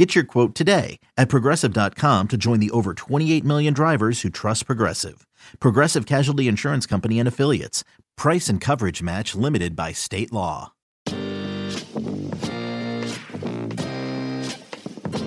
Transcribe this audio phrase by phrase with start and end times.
[0.00, 4.64] Get your quote today at progressive.com to join the over 28 million drivers who trust
[4.64, 5.26] Progressive.
[5.58, 7.84] Progressive Casualty Insurance Company and Affiliates.
[8.16, 10.72] Price and coverage match limited by state law.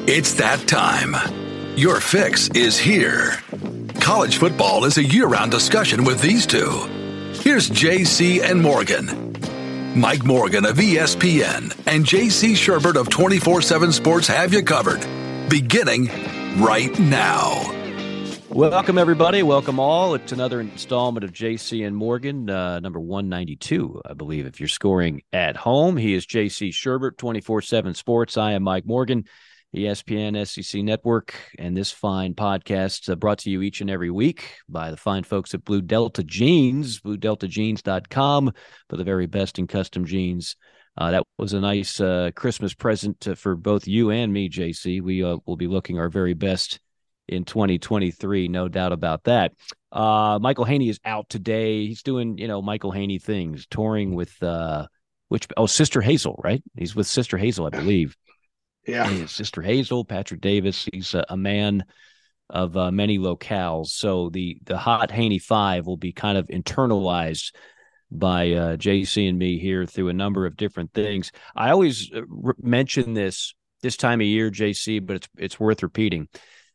[0.07, 1.15] It's that time.
[1.77, 3.33] Your fix is here.
[4.01, 6.71] College football is a year round discussion with these two.
[7.43, 9.33] Here's JC and Morgan.
[9.95, 15.05] Mike Morgan of ESPN and JC Shurburtt of 24 7 Sports have you covered.
[15.49, 16.09] Beginning
[16.59, 17.69] right now.
[18.49, 19.43] Welcome, everybody.
[19.43, 20.15] Welcome all.
[20.15, 25.21] It's another installment of JC and Morgan, uh, number 192, I believe, if you're scoring
[25.31, 25.95] at home.
[25.95, 28.35] He is JC Shurburtt, 24 7 Sports.
[28.35, 29.25] I am Mike Morgan.
[29.75, 34.57] ESPN SEC Network, and this fine podcast uh, brought to you each and every week
[34.69, 38.53] by the fine folks at Blue Delta Jeans, bluedeltajeans.com
[38.89, 40.55] for the very best in custom jeans.
[40.95, 45.01] Uh, that was a nice uh, Christmas present for both you and me, JC.
[45.01, 46.79] We uh, will be looking our very best
[47.27, 49.53] in 2023, no doubt about that.
[49.91, 51.87] Uh, Michael Haney is out today.
[51.87, 54.87] He's doing, you know, Michael Haney things, touring with uh,
[55.29, 56.61] which oh, Sister Hazel, right?
[56.77, 58.15] He's with Sister Hazel, I believe.
[58.85, 59.07] Yeah.
[59.07, 60.87] His sister Hazel, Patrick Davis.
[60.91, 61.85] He's a, a man
[62.49, 63.87] of uh, many locales.
[63.87, 67.53] So the the hot Haney Five will be kind of internalized
[68.11, 71.31] by uh, JC and me here through a number of different things.
[71.55, 75.83] I always uh, re- mention this this time of year, JC, but it's it's worth
[75.83, 76.27] repeating.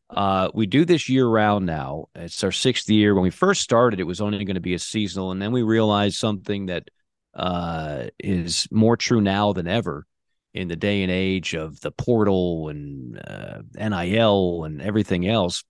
[0.09, 2.05] Uh, we do this year round now.
[2.15, 3.13] It's our sixth year.
[3.13, 5.61] When we first started, it was only going to be a seasonal, and then we
[5.61, 6.89] realized something that
[7.35, 10.07] uh, is more true now than ever
[10.53, 15.63] in the day and age of the portal and uh, NIL and everything else,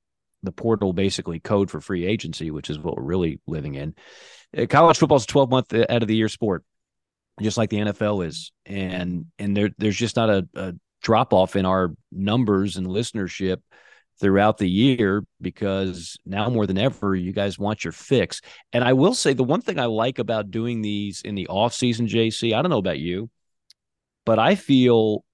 [0.44, 3.94] the portal basically code for free agency, which is what we're really living in.
[4.58, 6.64] Uh, college football is a 12 month uh, out of the year sport,
[7.42, 8.52] just like the NFL is.
[8.66, 13.58] And and there there's just not a, a drop off in our numbers and listenership
[14.20, 18.42] throughout the year because now more than ever you guys want your fix
[18.74, 21.74] and i will say the one thing i like about doing these in the off
[21.74, 23.30] season jc i don't know about you
[24.30, 25.26] but I feel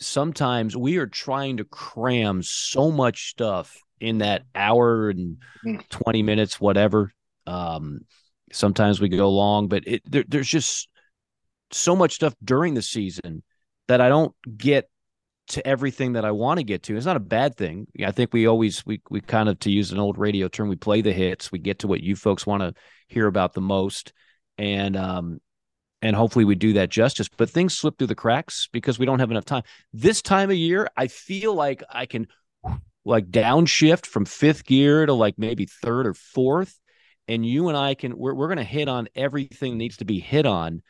[0.00, 5.76] sometimes we are trying to cram so much stuff in that hour and hmm.
[5.90, 7.12] 20 minutes, whatever.
[7.46, 8.06] Um,
[8.50, 10.88] sometimes we go long, but it, there, there's just
[11.72, 13.42] so much stuff during the season
[13.88, 14.88] that I don't get
[15.48, 16.96] to everything that I want to get to.
[16.96, 17.86] It's not a bad thing.
[18.02, 20.76] I think we always we we kind of to use an old radio term, we
[20.76, 21.52] play the hits.
[21.52, 22.72] We get to what you folks want to
[23.08, 24.14] hear about the most.
[24.56, 25.40] And um
[26.02, 27.28] and hopefully we do that justice.
[27.28, 29.62] But things slip through the cracks because we don't have enough time.
[29.92, 32.26] This time of year, I feel like I can
[33.04, 36.78] like downshift from fifth gear to like maybe third or fourth,
[37.28, 40.44] and you and I can we're we're gonna hit on everything needs to be hit
[40.44, 40.82] on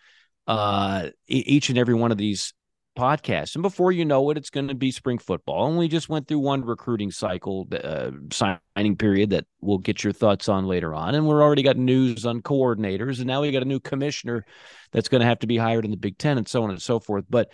[0.48, 2.52] uh each and every one of these
[2.97, 3.54] podcast.
[3.54, 5.69] And before you know it, it's going to be spring football.
[5.69, 10.12] And we just went through one recruiting cycle, uh, signing period that we'll get your
[10.12, 11.14] thoughts on later on.
[11.14, 13.19] And we're already got news on coordinators.
[13.19, 14.44] And now we got a new commissioner
[14.92, 16.82] that's going to have to be hired in the Big Ten and so on and
[16.82, 17.25] so forth.
[17.28, 17.52] But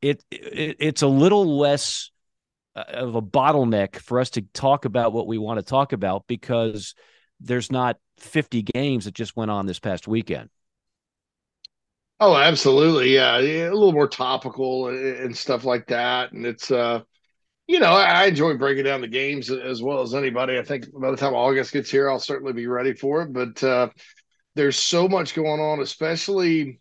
[0.00, 2.10] it, it it's a little less
[2.74, 6.26] uh, of a bottleneck for us to talk about what we want to talk about
[6.26, 6.94] because
[7.40, 10.50] there's not 50 games that just went on this past weekend.
[12.20, 13.14] Oh, absolutely.
[13.14, 13.38] Yeah.
[13.38, 16.32] A little more topical and stuff like that.
[16.32, 17.00] And it's, uh,
[17.68, 20.58] you know, I enjoy breaking down the games as well as anybody.
[20.58, 23.32] I think by the time August gets here, I'll certainly be ready for it.
[23.32, 23.90] But uh,
[24.56, 26.80] there's so much going on, especially,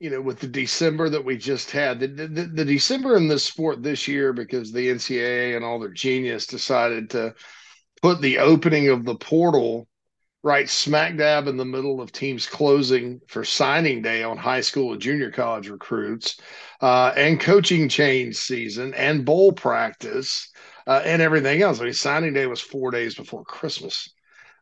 [0.00, 2.00] you know, with the December that we just had.
[2.00, 5.90] The, the, the December in this sport this year, because the NCAA and all their
[5.90, 7.34] genius decided to
[8.02, 9.87] put the opening of the portal
[10.42, 14.92] right smack dab in the middle of teams closing for signing day on high school
[14.92, 16.40] and junior college recruits
[16.80, 20.52] uh, and coaching change season and bowl practice
[20.86, 21.80] uh, and everything else.
[21.80, 24.14] I mean, signing day was four days before Christmas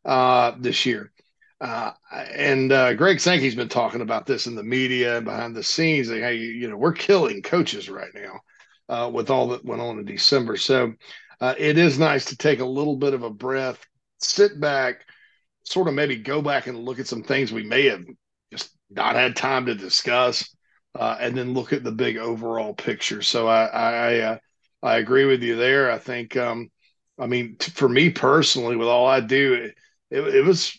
[0.05, 1.13] uh, this year.
[1.61, 5.63] Uh, and uh, Greg Sankey's been talking about this in the media and behind the
[5.63, 6.11] scenes.
[6.11, 8.41] Like, hey, you know, we're killing coaches right now
[8.89, 10.57] uh, with all that went on in December.
[10.57, 10.95] So
[11.41, 13.85] it is nice to take a little bit of a breath,
[14.19, 15.03] sit back–
[15.67, 18.05] sort of maybe go back and look at some things we may have
[18.53, 20.49] just not had time to discuss,
[20.99, 23.23] uh, and then look at the big overall picture.
[23.23, 24.39] So I I uh,
[24.83, 25.91] I agree with you there.
[25.91, 26.71] I think um,
[27.19, 29.75] I mean t- for me personally, with all I do, it,
[30.11, 30.79] it, it was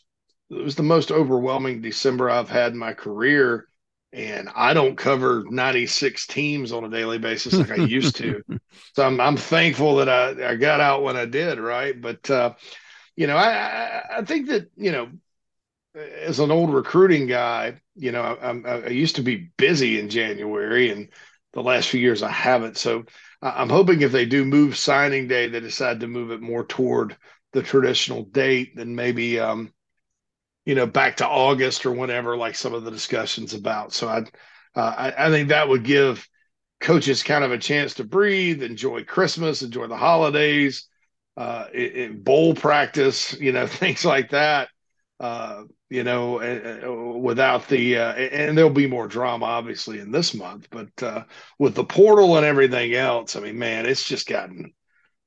[0.50, 3.68] it was the most overwhelming December I've had in my career.
[4.14, 8.42] And I don't cover 96 teams on a daily basis like I used to.
[8.94, 12.00] So I'm, I'm thankful that I, I got out when I did, right?
[12.00, 12.54] But, uh,
[13.18, 15.10] you know, I, I think that, you know,
[15.96, 20.92] as an old recruiting guy, you know, I, I, used to be busy in January
[20.92, 21.10] and
[21.54, 22.78] the last few years I haven't.
[22.78, 23.06] So
[23.42, 27.18] I'm hoping if they do move signing day, they decide to move it more toward
[27.54, 29.74] the traditional date than maybe, um,
[30.66, 33.94] you know, back to August or whenever, like some of the discussions about.
[33.94, 34.20] So I,
[34.76, 36.30] uh, I, I think that would give
[36.80, 40.88] coaches kind of a chance to breathe, enjoy Christmas, enjoy the holidays,
[41.38, 44.70] uh, in, in bowl practice, you know, things like that.
[45.20, 50.34] Uh, you know, uh, without the uh, and there'll be more drama obviously in this
[50.34, 51.24] month, but uh,
[51.60, 54.74] with the portal and everything else, I mean, man, it's just gotten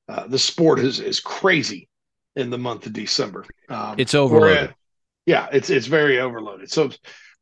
[0.09, 1.89] uh, the sport is is crazy
[2.37, 3.47] in the month of December.
[3.71, 4.75] Um, it's overloaded
[5.27, 6.71] yeah, it's it's very overloaded.
[6.71, 6.91] So,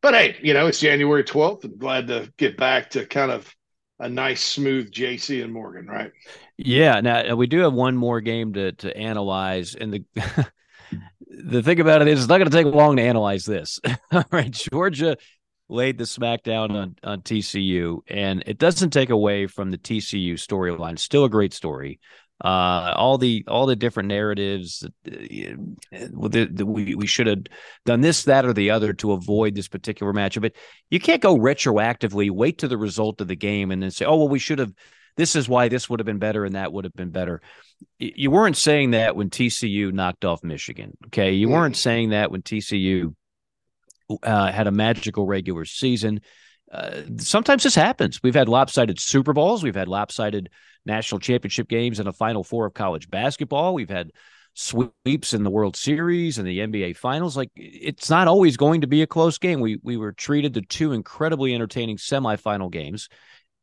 [0.02, 1.64] but hey, you know, it's January twelfth.
[1.64, 3.50] I'm glad to get back to kind of
[3.98, 6.12] a nice, smooth JC and Morgan, right?
[6.58, 7.00] Yeah.
[7.00, 10.04] Now we do have one more game to to analyze, and the
[11.28, 13.80] the thing about it is, it's not going to take long to analyze this.
[14.12, 15.16] All right, Georgia
[15.68, 20.98] laid the smackdown on on TCU, and it doesn't take away from the TCU storyline.
[20.98, 22.00] Still a great story
[22.44, 25.10] uh, all the all the different narratives uh,
[26.64, 27.42] we we should have
[27.84, 30.52] done this that or the other to avoid this particular matchup but
[30.88, 34.16] you can't go retroactively wait to the result of the game and then say oh
[34.16, 34.72] well we should have
[35.18, 37.42] this is why this would have been better and that would have been better
[37.98, 41.78] you weren't saying that when TCU knocked off Michigan okay you weren't mm.
[41.78, 43.14] saying that when TCU
[44.22, 46.20] uh, had a magical regular season
[46.72, 48.20] uh, sometimes this happens.
[48.22, 49.62] We've had lopsided Super Bowls.
[49.62, 50.50] We've had lopsided
[50.84, 53.74] national championship games and a Final Four of college basketball.
[53.74, 54.10] We've had
[54.54, 57.36] sweeps in the World Series and the NBA Finals.
[57.36, 59.60] Like it's not always going to be a close game.
[59.60, 63.08] We we were treated to two incredibly entertaining semifinal games,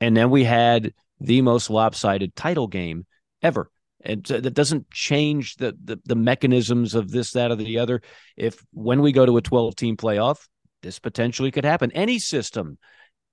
[0.02, 3.06] and then we had the most lopsided title game
[3.42, 3.70] ever.
[4.02, 8.02] And that doesn't change the, the the mechanisms of this, that, or the other.
[8.38, 10.48] If when we go to a 12 team playoff,
[10.84, 11.92] this potentially could happen.
[11.92, 12.78] Any system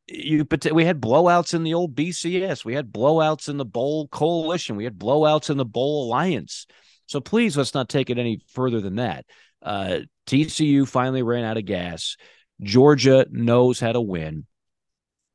[0.09, 4.77] you we had blowouts in the old BCS, we had blowouts in the Bowl Coalition,
[4.77, 6.67] we had blowouts in the Bowl Alliance.
[7.07, 9.27] So please let's not take it any further than that.
[9.61, 12.17] Uh, TCU finally ran out of gas.
[12.61, 14.47] Georgia knows how to win.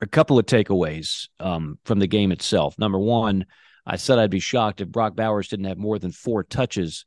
[0.02, 2.78] A couple of takeaways um, from the game itself.
[2.78, 3.46] Number one,
[3.86, 7.06] I said I'd be shocked if Brock Bowers didn't have more than four touches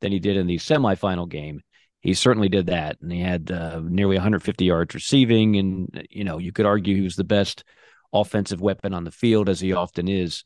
[0.00, 1.62] than he did in the semifinal game
[2.00, 6.38] he certainly did that, and he had uh, nearly 150 yards receiving, and you know
[6.38, 7.64] you could argue he was the best
[8.12, 10.44] offensive weapon on the field as he often is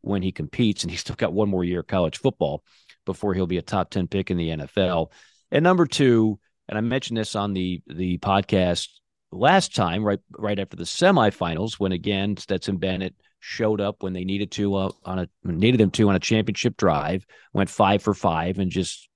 [0.00, 2.64] when he competes, and he's still got one more year of college football
[3.04, 5.12] before he'll be a top 10 pick in the NFL.
[5.50, 6.38] And number two,
[6.68, 8.88] and I mentioned this on the the podcast
[9.34, 14.24] last time, right right after the semifinals, when again Stetson Bennett showed up when they
[14.24, 18.14] needed to uh, on a needed them to on a championship drive, went five for
[18.14, 19.08] five, and just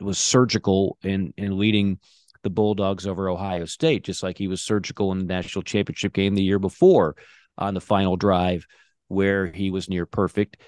[0.00, 1.98] was surgical in in leading
[2.42, 6.34] the Bulldogs over Ohio State, just like he was surgical in the national championship game
[6.34, 7.16] the year before
[7.56, 8.66] on the final drive
[9.08, 10.58] where he was near perfect.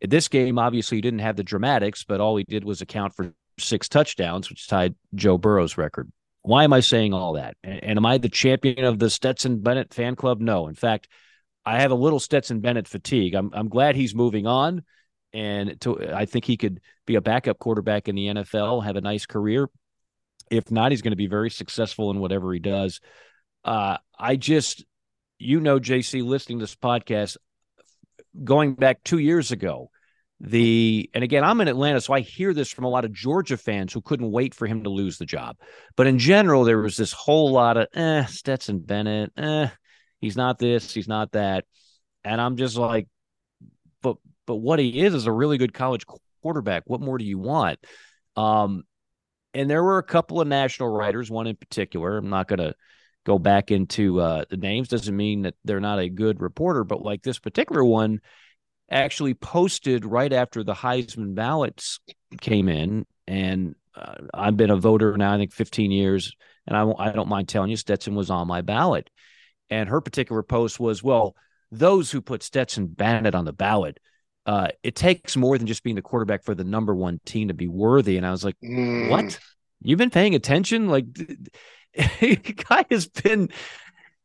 [0.00, 3.14] In this game, obviously, he didn't have the dramatics, but all he did was account
[3.14, 6.10] for six touchdowns, which tied Joe Burrow's record.
[6.46, 7.56] Why am I saying all that?
[7.64, 10.40] And, and am I the champion of the Stetson Bennett fan club?
[10.40, 10.68] No.
[10.68, 11.08] In fact,
[11.64, 13.34] I have a little Stetson Bennett fatigue.
[13.34, 14.84] I'm I'm glad he's moving on
[15.32, 19.00] and to, I think he could be a backup quarterback in the NFL, have a
[19.00, 19.68] nice career.
[20.50, 23.00] If not, he's going to be very successful in whatever he does.
[23.64, 24.84] Uh, I just,
[25.38, 27.36] you know, JC, listening to this podcast,
[28.44, 29.90] going back two years ago,
[30.40, 33.56] the and again, I'm in Atlanta, so I hear this from a lot of Georgia
[33.56, 35.56] fans who couldn't wait for him to lose the job.
[35.96, 39.68] But in general, there was this whole lot of eh, Stetson Bennett, eh,
[40.20, 41.64] he's not this, he's not that.
[42.22, 43.08] And I'm just like,
[44.02, 44.16] but
[44.46, 46.04] but what he is is a really good college
[46.42, 46.82] quarterback.
[46.86, 47.78] What more do you want?
[48.36, 48.82] Um,
[49.54, 52.18] and there were a couple of national writers, one in particular.
[52.18, 52.74] I'm not going to
[53.24, 54.88] go back into uh, the names.
[54.88, 58.20] Doesn't mean that they're not a good reporter, but like this particular one
[58.90, 62.00] actually posted right after the Heisman ballots
[62.40, 66.34] came in, and uh, I've been a voter now, I think 15 years,
[66.66, 69.10] and I, I don't mind telling you, Stetson was on my ballot.
[69.68, 71.34] And her particular post was, well,
[71.72, 73.98] those who put Stetson Bennett on the ballot
[74.46, 77.54] uh, it takes more than just being the quarterback for the number one team to
[77.54, 78.16] be worthy.
[78.16, 79.10] And I was like, mm.
[79.10, 79.38] what?
[79.82, 80.88] You've been paying attention?
[80.88, 81.06] Like,
[81.96, 83.50] guy has been.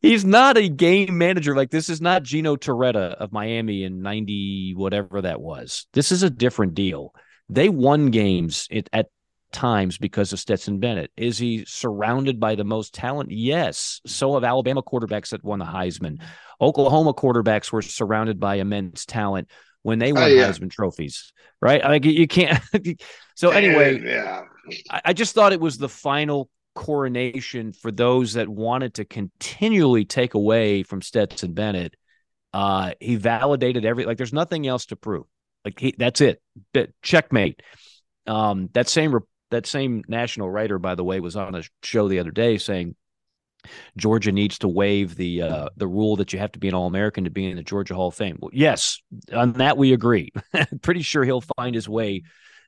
[0.01, 1.55] He's not a game manager.
[1.55, 5.85] Like this is not Gino Torretta of Miami in ninety whatever that was.
[5.93, 7.13] This is a different deal.
[7.49, 9.09] They won games at
[9.51, 11.11] times because of Stetson Bennett.
[11.17, 13.31] Is he surrounded by the most talent?
[13.31, 14.01] Yes.
[14.05, 16.21] So have Alabama quarterbacks that won the Heisman.
[16.59, 19.49] Oklahoma quarterbacks were surrounded by immense talent
[19.83, 20.49] when they won oh, yeah.
[20.49, 21.83] Heisman trophies, right?
[21.83, 22.61] Like you can't.
[23.35, 24.43] so anyway, yeah,
[24.89, 30.05] I, I just thought it was the final coronation for those that wanted to continually
[30.05, 31.95] take away from Stetson Bennett.
[32.53, 34.17] Uh, he validated every like.
[34.17, 35.25] There's nothing else to prove.
[35.63, 36.41] Like he, that's it.
[37.01, 37.61] Checkmate.
[38.27, 39.17] Um, that same
[39.51, 42.95] that same national writer, by the way, was on a show the other day saying
[43.97, 46.87] Georgia needs to waive the uh, the rule that you have to be an All
[46.87, 48.37] American to be in the Georgia Hall of Fame.
[48.39, 49.01] Well, yes,
[49.33, 50.31] on that we agree.
[50.81, 52.23] Pretty sure he'll find his way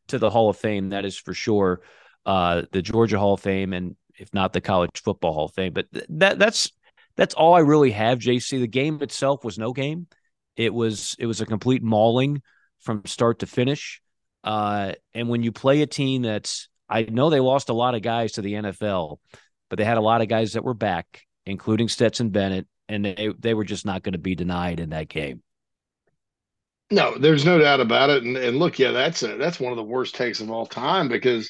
[0.08, 0.90] to the Hall of Fame.
[0.90, 1.82] That is for sure.
[2.26, 5.74] Uh, the Georgia Hall of Fame, and if not the College Football Hall of Fame.
[5.74, 6.72] But th- that that's
[7.16, 8.20] that's all I really have.
[8.20, 10.08] JC, the game itself was no game.
[10.56, 12.42] It was it was a complete mauling
[12.80, 14.02] from start to finish.
[14.44, 18.02] Uh, and when you play a team that's, I know they lost a lot of
[18.02, 19.20] guys to the NFL,
[19.70, 23.30] but they had a lot of guys that were back, including Stetson Bennett, and they
[23.40, 25.42] they were just not going to be denied in that game.
[26.92, 28.24] No, there's no doubt about it.
[28.24, 31.08] And, and look, yeah, that's a, that's one of the worst takes of all time
[31.08, 31.50] because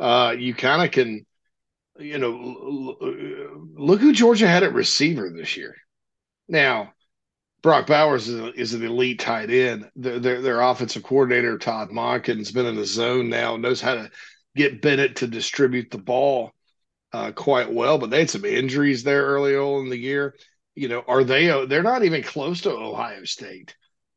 [0.00, 1.26] uh, you kind of can,
[1.98, 2.96] you know,
[3.76, 5.76] look who Georgia had at receiver this year.
[6.48, 6.92] Now,
[7.62, 9.90] Brock Bowers is, a, is, an elite tight end.
[9.94, 14.10] Their, their, their offensive coordinator Todd Monken's been in the zone now, knows how to
[14.56, 16.52] get Bennett to distribute the ball
[17.12, 17.98] uh, quite well.
[17.98, 20.34] But they had some injuries there early on in the year.
[20.74, 21.50] You know, are they?
[21.50, 23.76] Uh, they're not even close to Ohio State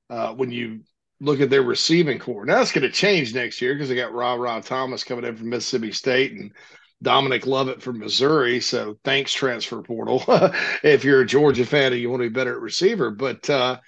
[0.09, 0.81] uh, when you
[1.23, 2.45] look at their receiving corps.
[2.45, 5.37] Now that's going to change next year because they got Rob Rob Thomas coming in
[5.37, 6.51] from Mississippi State and
[7.01, 8.59] Dominic Lovett from Missouri.
[8.59, 10.23] So thanks, transfer portal.
[10.83, 13.79] if you're a Georgia fan and you want to be better at receiver, but uh,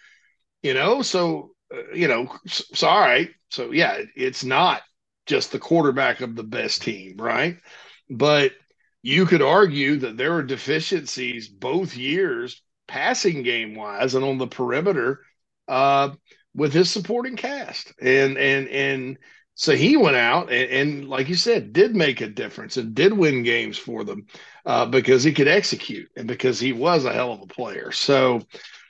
[0.63, 3.29] you know, so uh, you know, so, all right.
[3.49, 4.81] So yeah, it's not
[5.25, 7.57] just the quarterback of the best team, right?
[8.09, 8.53] But
[9.01, 14.47] you could argue that there are deficiencies both years, passing game wise, and on the
[14.47, 15.21] perimeter
[15.67, 16.09] uh,
[16.55, 19.17] with his supporting cast, and and and
[19.55, 23.13] so he went out and, and, like you said, did make a difference and did
[23.13, 24.27] win games for them
[24.65, 27.93] uh, because he could execute and because he was a hell of a player.
[27.93, 28.41] So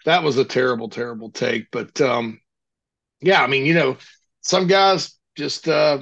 [0.05, 1.69] that was a terrible, terrible take.
[1.72, 2.41] But um,
[3.22, 3.98] yeah, I mean, you know,
[4.41, 6.00] some guys just uh,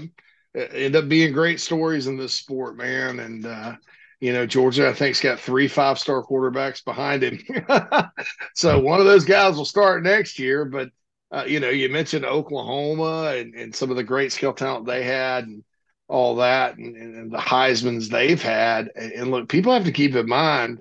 [0.55, 3.19] end up being great stories in this sport, man.
[3.19, 3.75] And uh,
[4.21, 7.39] you know, Georgia, I think's got three five star quarterbacks behind him.
[8.55, 10.89] so one of those guys will start next year, but
[11.33, 15.03] uh, you know, you mentioned Oklahoma and, and some of the great skill talent they
[15.03, 15.63] had and
[16.07, 18.91] all that, and, and the Heisman's they've had.
[18.95, 20.79] And, and, look, people have to keep in mind,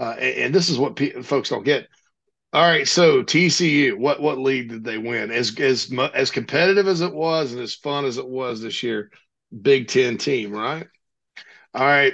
[0.00, 1.86] uh, and, and, this is what pe- folks don't get.
[2.52, 5.30] All right, so TCU, what what league did they win?
[5.30, 9.10] As as as competitive as it was and as fun as it was this year,
[9.62, 10.86] Big Ten team, right?
[11.72, 12.12] All right,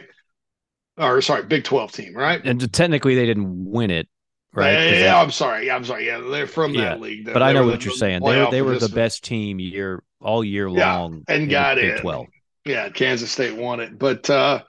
[0.96, 2.40] or sorry, Big Twelve team, right?
[2.44, 4.08] And technically, they didn't win it
[4.52, 4.72] right?
[4.72, 5.66] Yeah, that, I'm sorry.
[5.66, 6.06] Yeah, I'm sorry.
[6.06, 7.24] Yeah, they're from that yeah, league.
[7.24, 8.22] They're, but I know what you're saying.
[8.22, 11.24] They were, they were the best team year all year long.
[11.28, 12.00] Yeah, and got it.
[12.00, 12.26] 12.
[12.64, 13.98] Yeah, Kansas State won it.
[13.98, 14.62] But uh,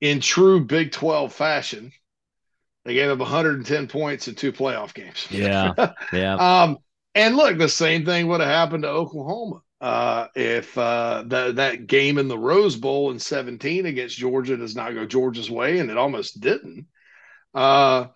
[0.00, 1.92] in true Big 12 fashion,
[2.84, 5.26] they gave up 110 points in two playoff games.
[5.30, 5.72] Yeah.
[6.12, 6.34] Yeah.
[6.36, 6.78] um,
[7.14, 11.86] and look, the same thing would have happened to Oklahoma uh, if uh, that that
[11.86, 15.90] game in the Rose Bowl in 17 against Georgia does not go Georgia's way, and
[15.90, 16.86] it almost didn't.
[17.54, 18.06] Uh,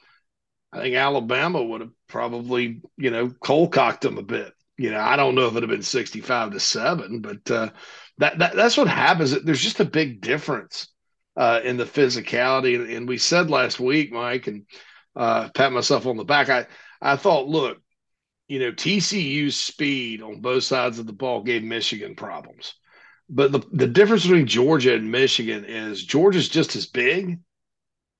[0.72, 4.52] I think Alabama would have probably, you know, cold cocked them a bit.
[4.76, 7.70] You know, I don't know if it'd have been 65 to seven, but uh,
[8.18, 9.32] that, that that's what happens.
[9.42, 10.88] There's just a big difference
[11.36, 12.96] uh, in the physicality.
[12.96, 14.66] And we said last week, Mike, and
[15.16, 16.48] uh, pat myself on the back.
[16.48, 16.66] I,
[17.00, 17.78] I thought, look,
[18.46, 22.74] you know, TCU's speed on both sides of the ball gave Michigan problems.
[23.28, 27.40] But the, the difference between Georgia and Michigan is Georgia's just as big,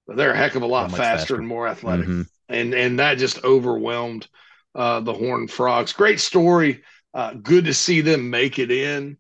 [0.07, 2.07] but they're a heck of a lot faster, faster, and more athletic.
[2.07, 4.27] Mm-hmm and and that just overwhelmed
[4.75, 5.93] uh, the Horned Frogs.
[5.93, 6.83] Great story.
[7.15, 9.17] Uh, good to see them make it in.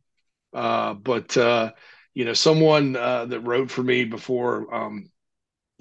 [0.52, 1.72] Uh, but uh,
[2.14, 5.10] you know, someone uh, that wrote for me before um,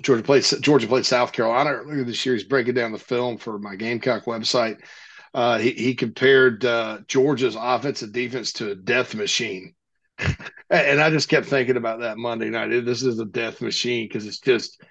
[0.01, 2.35] Georgia played Georgia played South Carolina earlier this year.
[2.35, 4.79] He's breaking down the film for my Gamecock website.
[5.33, 6.61] Uh, he, he compared
[7.07, 9.73] Georgia's offense and defense to a death machine.
[10.69, 12.69] and I just kept thinking about that Monday night.
[12.83, 14.81] This is a death machine because it's just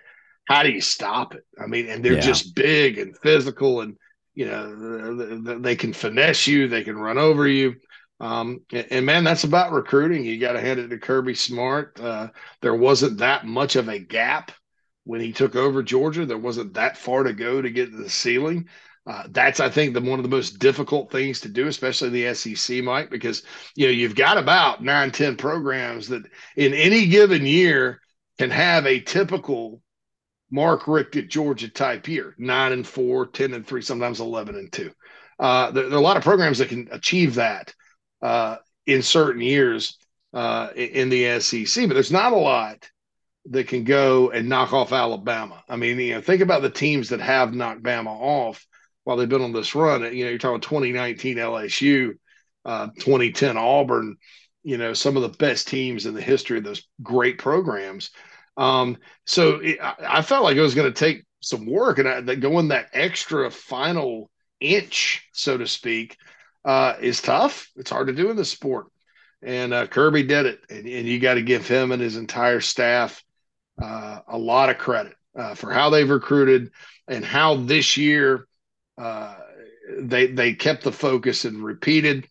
[0.47, 1.45] how do you stop it?
[1.61, 2.21] I mean, and they're yeah.
[2.21, 3.97] just big and physical, and
[4.35, 7.77] you know they can finesse you, they can run over you.
[8.19, 10.25] Um, and, and, man, that's about recruiting.
[10.25, 12.01] You got to hand it to Kirby Smart.
[12.01, 12.29] Uh,
[12.63, 14.53] there wasn't that much of a gap
[15.05, 16.25] when he took over Georgia.
[16.25, 18.69] There wasn't that far to go to get to the ceiling.
[19.07, 22.35] Uh, that's, I think, the one of the most difficult things to do, especially the
[22.35, 23.43] SEC, Mike, because
[23.77, 26.25] you know you've got about nine, ten programs that
[26.57, 28.01] in any given year
[28.39, 29.81] can have a typical
[30.51, 34.73] Mark Richt at Georgia type year, nine and four, 10 and three, sometimes 11 and
[34.73, 34.93] two.
[35.39, 37.75] Uh, there, there, are a lot of programs that can achieve that
[38.23, 39.99] uh, in certain years
[40.33, 42.89] uh, in the SEC, but there's not a lot
[43.51, 45.63] that can go and knock off Alabama.
[45.69, 48.67] I mean, you know, think about the teams that have knocked Bama off
[49.05, 50.03] while they've been on this run.
[50.03, 52.15] You know, you're talking 2019 LSU,
[52.65, 54.17] uh, 2010 Auburn.
[54.65, 58.11] You know, some of the best teams in the history of those great programs.
[58.57, 62.21] Um, so it, I, felt like it was going to take some work, and I,
[62.23, 66.17] that going that extra final inch, so to speak,
[66.65, 67.71] uh, is tough.
[67.77, 68.87] It's hard to do in the sport,
[69.43, 72.61] and uh, Kirby did it, and, and you got to give him and his entire
[72.61, 73.23] staff
[73.83, 76.71] uh, a lot of credit uh, for how they've recruited
[77.09, 78.47] and how this year
[78.99, 79.37] uh,
[79.99, 82.27] they they kept the focus and repeated.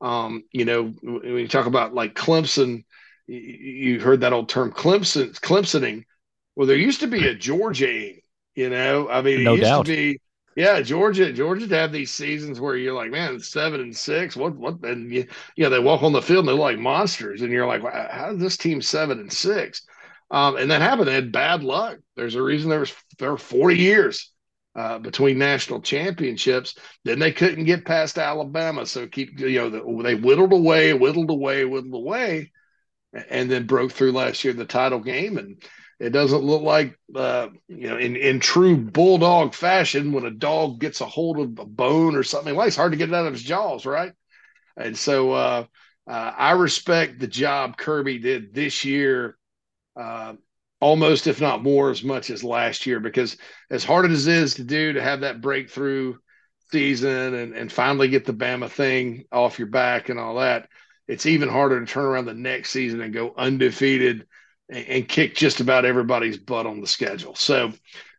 [0.00, 2.84] Um, you know, when you talk about like Clemson
[3.26, 6.04] you heard that old term Clemson Clemsoning.
[6.56, 8.12] Well, there used to be a Georgia,
[8.54, 9.08] you know.
[9.08, 9.86] I mean, it no used doubt.
[9.86, 10.20] to be
[10.56, 14.36] yeah, Georgia, Georgia to have these seasons where you're like, man, seven and six.
[14.36, 14.84] What, what?
[14.84, 15.26] And you,
[15.56, 18.30] you know, they walk on the field and they're like monsters, and you're like, how
[18.32, 19.82] is this team seven and six?
[20.30, 21.08] Um, and that happened.
[21.08, 21.98] They had bad luck.
[22.16, 24.32] There's a reason there was there were 40 years
[24.76, 26.76] uh, between national championships.
[27.04, 31.64] Then they couldn't get past Alabama, so keep you know they whittled away, whittled away,
[31.64, 32.52] whittled away,
[33.14, 35.38] and then broke through last year in the title game.
[35.38, 35.62] And
[36.00, 40.80] it doesn't look like, uh, you know, in, in true bulldog fashion, when a dog
[40.80, 43.26] gets a hold of a bone or something, well, it's hard to get it out
[43.26, 44.12] of his jaws, right?
[44.76, 45.64] And so uh,
[46.08, 49.36] uh, I respect the job Kirby did this year,
[49.96, 50.34] uh,
[50.80, 53.36] almost, if not more, as much as last year, because
[53.70, 56.16] as hard as it is to do to have that breakthrough
[56.72, 60.68] season and, and finally get the Bama thing off your back and all that–
[61.08, 64.26] it's even harder to turn around the next season and go undefeated
[64.68, 67.34] and, and kick just about everybody's butt on the schedule.
[67.34, 67.72] So,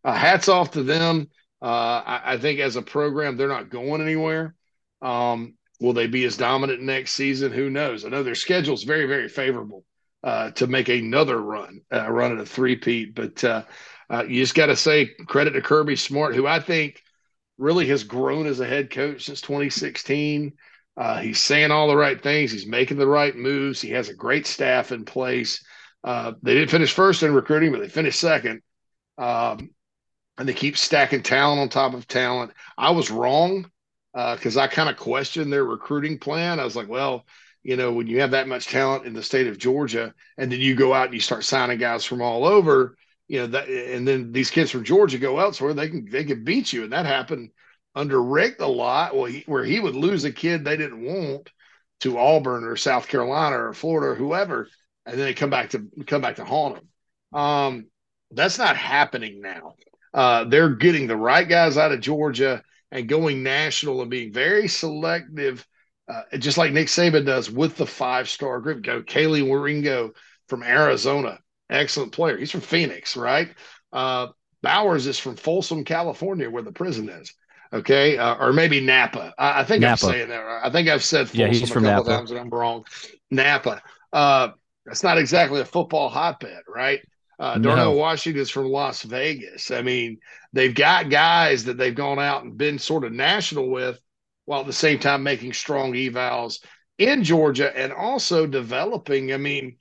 [0.03, 1.27] uh, hats off to them.
[1.61, 4.53] Uh, I, I, think as a program, they're not going anywhere.
[5.01, 7.51] Um, will they be as dominant next season?
[7.51, 8.05] Who knows?
[8.05, 9.83] I know their schedule is very, very favorable
[10.23, 13.15] uh, to make another run, uh, run at a three-peat.
[13.15, 13.63] But uh,
[14.09, 17.01] uh, you just got to say credit to Kirby Smart, who I think
[17.57, 20.53] really has grown as a head coach since 2016.
[20.97, 22.51] Uh, he's saying all the right things.
[22.51, 23.81] He's making the right moves.
[23.81, 25.63] He has a great staff in place.
[26.03, 28.61] Uh, they didn't finish first in recruiting, but they finished second.
[29.17, 29.71] Um,
[30.37, 32.51] and they keep stacking talent on top of talent.
[32.77, 33.69] I was wrong
[34.13, 36.59] because uh, I kind of questioned their recruiting plan.
[36.59, 37.25] I was like, well,
[37.63, 40.59] you know, when you have that much talent in the state of Georgia, and then
[40.59, 42.95] you go out and you start signing guys from all over,
[43.27, 46.43] you know, that, and then these kids from Georgia go elsewhere, they can they can
[46.43, 47.49] beat you, and that happened
[47.95, 51.49] under Richt a lot, well, he, where he would lose a kid they didn't want
[52.01, 54.67] to Auburn or South Carolina or Florida or whoever,
[55.05, 57.39] and then they come back to come back to haunt him.
[57.39, 57.85] Um,
[58.31, 59.75] that's not happening now.
[60.13, 64.67] Uh, they're getting the right guys out of Georgia and going national and being very
[64.67, 65.65] selective,
[66.07, 68.83] uh, just like Nick Saban does with the five star group.
[68.83, 70.11] Go Kaylee Waringo
[70.47, 72.37] from Arizona, excellent player.
[72.37, 73.53] He's from Phoenix, right?
[73.91, 74.27] Uh,
[74.61, 77.33] Bowers is from Folsom, California, where the prison is.
[77.75, 79.33] Okay, uh, or maybe Napa.
[79.37, 80.05] I, I think Napa.
[80.05, 80.61] I'm saying that.
[80.63, 82.17] I think I've said Folsom yeah, he's from couple Napa.
[82.17, 82.85] times and I'm wrong.
[83.31, 83.81] Napa.
[84.13, 84.49] Uh,
[84.85, 87.01] that's not exactly a football hotbed, right?
[87.37, 87.97] Uh, Darnell no.
[87.97, 89.71] Washington's from Las Vegas.
[89.71, 90.19] I mean,
[90.53, 93.99] they've got guys that they've gone out and been sort of national with,
[94.45, 96.59] while at the same time making strong evals
[96.97, 99.33] in Georgia and also developing.
[99.33, 99.75] I mean,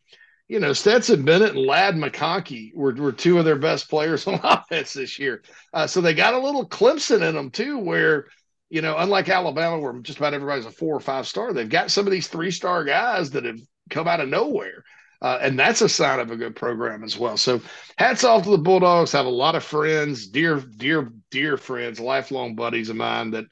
[0.48, 4.40] you know, Stetson Bennett and Ladd McConkey were, were two of their best players on
[4.42, 5.42] offense this year.
[5.72, 8.26] Uh, so they got a little Clemson in them too, where,
[8.68, 11.90] you know, unlike Alabama, where just about everybody's a four or five star, they've got
[11.90, 14.85] some of these three star guys that have come out of nowhere.
[15.22, 17.38] Uh, and that's a sign of a good program as well.
[17.38, 17.62] So
[17.96, 19.12] hats off to the Bulldogs.
[19.12, 23.46] Have a lot of friends, dear, dear, dear friends, lifelong buddies of mine that,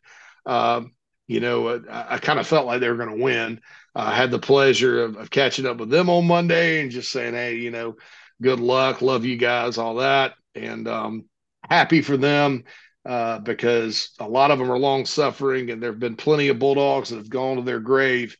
[0.45, 0.83] uh,
[1.29, 3.61] you know, I, I kind of felt like they were going to win.
[3.95, 7.35] I had the pleasure of, of, catching up with them on Monday and just saying,
[7.35, 7.97] hey, you know,
[8.41, 11.27] good luck, love you guys, all that, and um,
[11.69, 12.65] happy for them
[13.05, 16.59] uh, because a lot of them are long suffering, and there have been plenty of
[16.59, 18.37] Bulldogs that have gone to their grave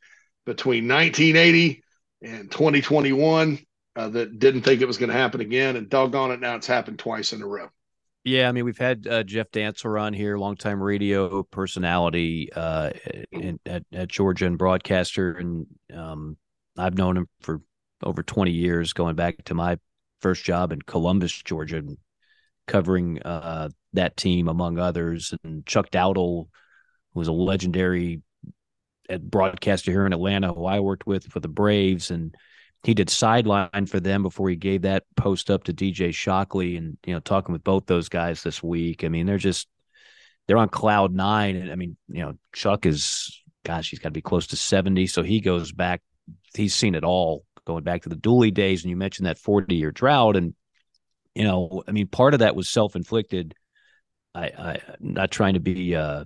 [0.47, 1.83] between 1980
[2.23, 3.59] and 2021
[3.95, 6.67] uh, that didn't think it was going to happen again, and doggone it, now it's
[6.67, 7.69] happened twice in a row.
[8.25, 12.91] Yeah, I mean, we've had uh, Jeff Dantzler on here, longtime radio personality uh,
[13.33, 16.37] in, at, at Georgia and broadcaster, and um,
[16.79, 17.61] I've known him for
[18.05, 19.77] over 20 years, going back to my
[20.21, 21.83] first job in Columbus, Georgia,
[22.69, 25.35] covering uh, that team among others.
[25.43, 26.47] And Chuck Dowdle
[27.15, 28.23] was a legendary
[29.21, 32.37] broadcaster here in Atlanta who I worked with for the Braves, and
[32.83, 36.77] he did sideline for them before he gave that post up to DJ Shockley.
[36.77, 39.69] And you know, talking with both those guys this week, I mean, they're just
[40.47, 41.57] they're on cloud nine.
[41.57, 45.07] And I mean, you know, Chuck is gosh, he's got to be close to seventy,
[45.07, 46.03] so he goes back.
[46.55, 49.77] He's seen it all going back to the Dooley days, and you mentioned that forty
[49.77, 50.55] year drought, and
[51.35, 53.55] you know, I mean, part of that was self inflicted.
[54.35, 56.25] I, I, not trying to be uh,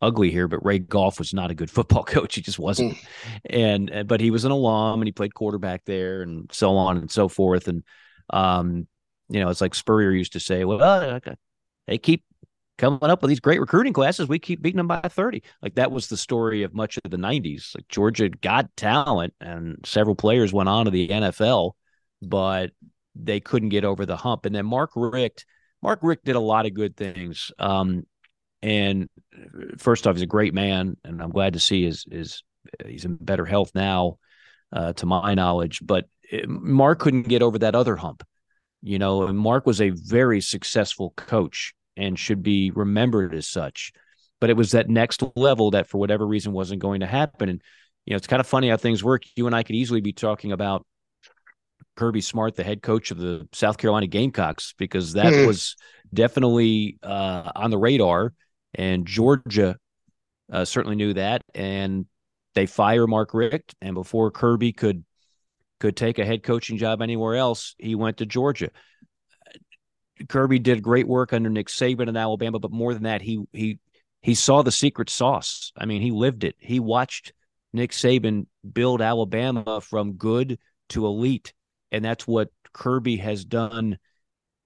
[0.00, 2.34] ugly here, but Ray Goff was not a good football coach.
[2.34, 2.94] He just wasn't.
[3.48, 3.90] Mm.
[3.90, 7.10] and but he was an alum and he played quarterback there and so on and
[7.10, 7.68] so forth.
[7.68, 7.82] And
[8.30, 8.86] um,
[9.28, 11.20] you know, it's like Spurrier used to say, "Well, uh,
[11.86, 12.24] they keep
[12.76, 14.28] coming up with these great recruiting classes.
[14.28, 17.16] We keep beating them by 30." Like that was the story of much of the
[17.16, 17.74] 90s.
[17.74, 21.72] Like Georgia got talent and several players went on to the NFL,
[22.22, 22.70] but
[23.14, 24.44] they couldn't get over the hump.
[24.44, 25.46] And then Mark Richt,
[25.82, 27.52] Mark Richt did a lot of good things.
[27.58, 28.04] Um,
[28.64, 29.10] and
[29.76, 32.42] first off, he's a great man, and I'm glad to see his his
[32.86, 34.16] he's in better health now,
[34.72, 35.80] uh, to my knowledge.
[35.84, 36.06] But
[36.46, 38.26] Mark couldn't get over that other hump.
[38.80, 43.92] You know, And Mark was a very successful coach and should be remembered as such.
[44.40, 47.50] But it was that next level that, for whatever reason, wasn't going to happen.
[47.50, 47.62] And
[48.06, 49.24] you know, it's kind of funny how things work.
[49.36, 50.86] You and I could easily be talking about
[51.96, 55.46] Kirby Smart, the head coach of the South Carolina Gamecocks, because that mm.
[55.46, 55.76] was
[56.14, 58.32] definitely uh, on the radar
[58.74, 59.78] and Georgia
[60.52, 62.06] uh, certainly knew that, and
[62.54, 63.74] they fire Mark Richt.
[63.80, 65.04] And before Kirby could
[65.80, 68.70] could take a head coaching job anywhere else, he went to Georgia.
[70.28, 73.78] Kirby did great work under Nick Saban in Alabama, but more than that, he he
[74.22, 75.72] he saw the secret sauce.
[75.76, 76.56] I mean, he lived it.
[76.58, 77.32] He watched
[77.72, 80.58] Nick Saban build Alabama from good
[80.90, 81.52] to elite,
[81.90, 83.98] and that's what Kirby has done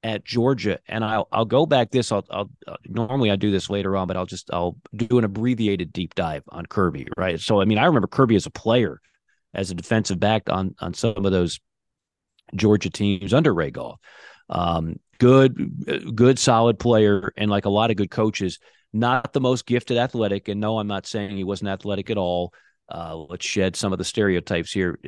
[0.09, 2.11] at Georgia, and I'll I'll go back this.
[2.11, 5.25] I'll, I'll uh, normally I do this later on, but I'll just I'll do an
[5.25, 7.09] abbreviated deep dive on Kirby.
[7.17, 7.39] Right.
[7.39, 9.03] So I mean, I remember Kirby as a player,
[9.53, 11.61] as a defensive back on on some of those
[12.55, 14.01] Georgia teams under Ray Goff.
[14.49, 18.59] Um, good, good, solid player, and like a lot of good coaches,
[18.95, 20.49] not the most gifted athletic.
[20.49, 22.55] And no, I'm not saying he wasn't athletic at all.
[22.91, 24.99] Uh, let's shed some of the stereotypes here.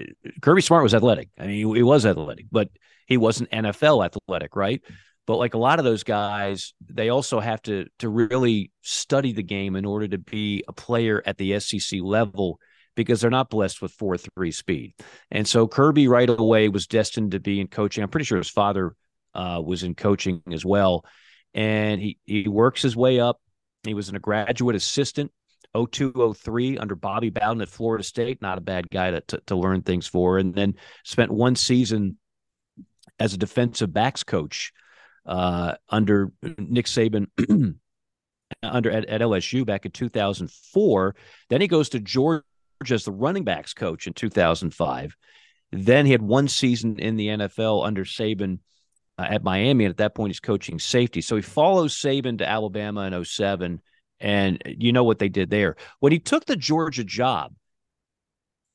[0.42, 1.30] Kirby Smart was athletic.
[1.38, 2.68] I mean, he, he was athletic, but
[3.11, 4.81] he wasn't NFL athletic, right?
[5.27, 9.42] But like a lot of those guys, they also have to to really study the
[9.42, 12.59] game in order to be a player at the SEC level
[12.96, 14.94] because they're not blessed with four three speed.
[15.31, 18.03] And so Kirby right away was destined to be in coaching.
[18.03, 18.94] I'm pretty sure his father
[19.35, 21.05] uh, was in coaching as well,
[21.53, 23.40] and he he works his way up.
[23.83, 25.33] He was in a graduate assistant
[25.75, 28.42] 0203 under Bobby Bowden at Florida State.
[28.42, 30.38] Not a bad guy to, to, to, learn things for.
[30.38, 32.18] And then spent one season
[33.20, 34.72] as a defensive backs coach
[35.26, 37.26] uh, under Nick Saban.
[38.64, 41.14] under at, at, LSU back in 2004.
[41.48, 42.42] Then he goes to Georgia
[42.90, 45.16] as the running backs coach in 2005.
[45.70, 48.59] Then he had one season in the NFL under Saban
[49.18, 51.20] uh, at Miami, and at that point he's coaching safety.
[51.20, 53.80] So he follows Saban to Alabama in 07
[54.20, 55.76] and you know what they did there.
[56.00, 57.54] When he took the Georgia job,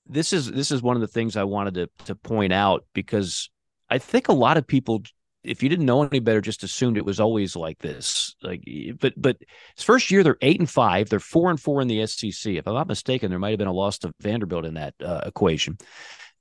[0.08, 3.49] this is this is one of the things I wanted to to point out because
[3.89, 5.04] I think a lot of people
[5.45, 8.36] if you didn't know any better, just assumed it was always like this.
[8.41, 8.63] Like,
[9.00, 9.38] but but
[9.76, 12.54] his first year they're eight and five, they're four and four in the SEC.
[12.54, 15.21] If I'm not mistaken, there might have been a loss to Vanderbilt in that uh,
[15.26, 15.78] equation.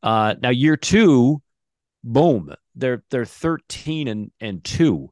[0.03, 1.43] Uh, now year two,
[2.03, 5.11] boom, they're they're thirteen and and two,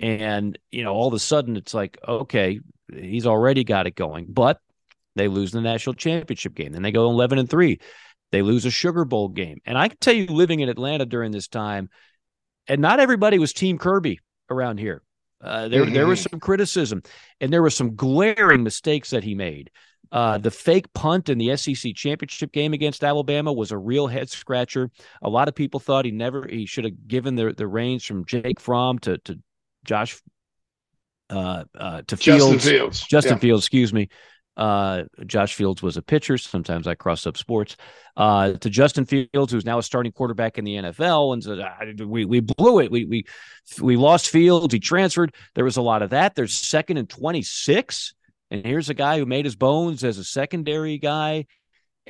[0.00, 2.60] and you know all of a sudden it's like okay,
[2.92, 4.26] he's already got it going.
[4.28, 4.60] But
[5.16, 6.72] they lose the national championship game.
[6.72, 7.80] Then they go 11 and 3.
[8.32, 9.60] They lose a Sugar Bowl game.
[9.64, 11.88] And I can tell you, living in Atlanta during this time,
[12.68, 15.02] and not everybody was Team Kirby around here.
[15.40, 15.94] Uh, there, mm-hmm.
[15.94, 17.02] there was some criticism,
[17.40, 19.70] and there were some glaring mistakes that he made.
[20.10, 24.30] Uh, the fake punt in the SEC championship game against Alabama was a real head
[24.30, 24.90] scratcher.
[25.22, 28.24] A lot of people thought he never he should have given the the reins from
[28.24, 29.38] Jake Fromm to to
[29.84, 30.20] Josh
[31.28, 32.54] uh, uh, to Fields.
[32.54, 33.00] Justin Fields.
[33.02, 33.40] Justin yeah.
[33.40, 34.08] Fields, excuse me.
[34.56, 36.38] Uh, Josh Fields was a pitcher.
[36.38, 37.76] Sometimes I cross up sports.
[38.16, 42.40] Uh, to Justin Fields, who's now a starting quarterback in the NFL, and "We we
[42.40, 42.90] blew it.
[42.90, 43.24] We we
[43.80, 44.72] we lost Fields.
[44.72, 45.34] He transferred.
[45.54, 46.34] There was a lot of that.
[46.34, 48.14] There's second and twenty six,
[48.50, 51.44] and here's a guy who made his bones as a secondary guy,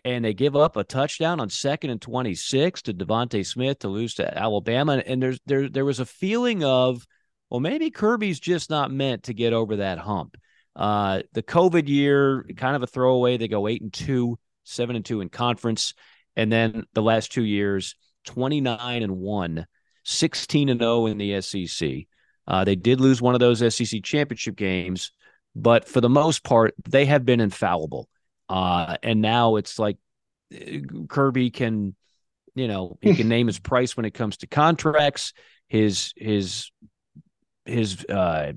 [0.04, 3.88] and they give up a touchdown on second and twenty six to DeVonta Smith to
[3.88, 5.02] lose to Alabama.
[5.04, 7.04] And there's there there was a feeling of
[7.50, 10.37] well, maybe Kirby's just not meant to get over that hump.
[10.76, 13.38] Uh, the COVID year, kind of a throwaway.
[13.38, 15.94] They go eight and two, seven and two in conference.
[16.36, 17.94] And then the last two years,
[18.26, 19.66] 29 and 1,
[20.04, 22.06] 16 and 0 in the SEC,
[22.46, 25.12] Uh, they did lose one of those SEC championship games,
[25.56, 28.08] but for the most part, they have been infallible.
[28.48, 29.96] Uh, and now it's like
[30.54, 31.96] uh, Kirby can,
[32.54, 35.32] you know, he can name his price when it comes to contracts.
[35.68, 36.70] His his
[37.64, 38.52] his uh,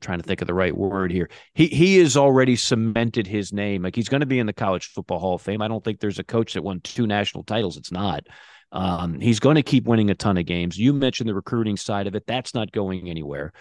[0.00, 1.28] Trying to think of the right word here.
[1.54, 3.82] He he has already cemented his name.
[3.82, 5.62] Like he's going to be in the College Football Hall of Fame.
[5.62, 7.76] I don't think there's a coach that won two national titles.
[7.76, 8.24] It's not.
[8.70, 10.78] Um, he's going to keep winning a ton of games.
[10.78, 12.26] You mentioned the recruiting side of it.
[12.26, 13.52] That's not going anywhere.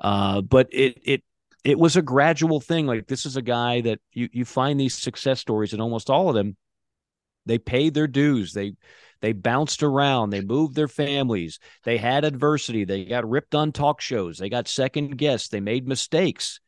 [0.00, 1.24] Uh, but it it
[1.64, 2.86] it was a gradual thing.
[2.86, 6.28] Like this is a guy that you you find these success stories, and almost all
[6.28, 6.56] of them,
[7.46, 8.52] they paid their dues.
[8.52, 8.74] They
[9.20, 10.30] they bounced around.
[10.30, 11.58] They moved their families.
[11.84, 12.84] They had adversity.
[12.84, 14.38] They got ripped on talk shows.
[14.38, 15.50] They got second guessed.
[15.50, 16.60] They made mistakes.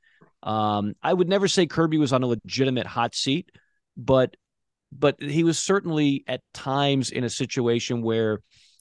[0.43, 3.51] Um, I would never say Kirby was on a legitimate hot seat,
[3.97, 4.37] but
[4.93, 8.41] but he was certainly at times in a situation where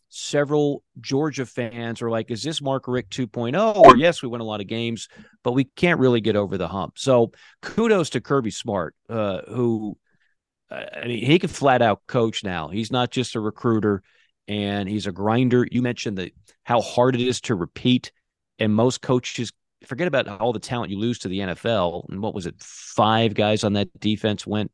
[0.09, 3.75] several Georgia fans were like, is this Mark Richt 2.0?
[3.75, 5.07] Or yes, we win a lot of games,
[5.43, 6.97] but we can't really get over the hump.
[6.97, 9.97] So kudos to Kirby Smart, uh, who
[10.71, 12.67] I mean, he can flat out coach now.
[12.67, 14.03] He's not just a recruiter
[14.47, 15.67] and he's a grinder.
[15.71, 16.31] You mentioned the
[16.63, 18.11] how hard it is to repeat,
[18.59, 19.51] and most coaches
[19.85, 22.09] forget about all the talent you lose to the NFL.
[22.09, 22.55] And what was it?
[22.59, 24.71] Five guys on that defense went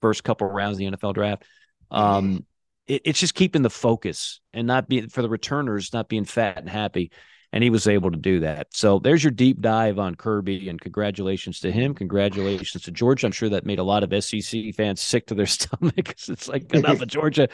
[0.00, 1.44] first couple rounds of the NFL draft.
[1.90, 2.46] Um,
[2.86, 6.58] it, it's just keeping the focus and not being for the returners, not being fat
[6.58, 7.12] and happy
[7.52, 8.68] and he was able to do that.
[8.70, 11.94] So there's your deep dive on Kirby, and congratulations to him.
[11.94, 13.26] Congratulations to Georgia.
[13.26, 16.72] I'm sure that made a lot of SEC fans sick to their stomach it's like
[16.72, 17.48] enough of Georgia,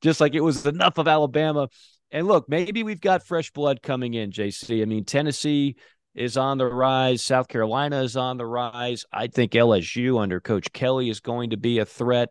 [0.00, 1.68] just like it was enough of Alabama.
[2.12, 4.82] And look, maybe we've got fresh blood coming in, JC.
[4.82, 5.76] I mean, Tennessee
[6.14, 7.22] is on the rise.
[7.22, 9.04] South Carolina is on the rise.
[9.12, 12.30] I think LSU under Coach Kelly is going to be a threat.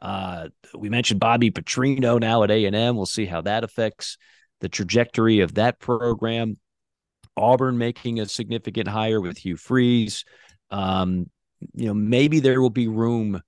[0.00, 2.96] Uh, we mentioned Bobby Petrino now at A and M.
[2.96, 4.16] We'll see how that affects
[4.60, 6.58] the trajectory of that program.
[7.36, 10.24] Auburn making a significant hire with Hugh Freeze.
[10.70, 11.30] Um,
[11.74, 13.40] you know, maybe there will be room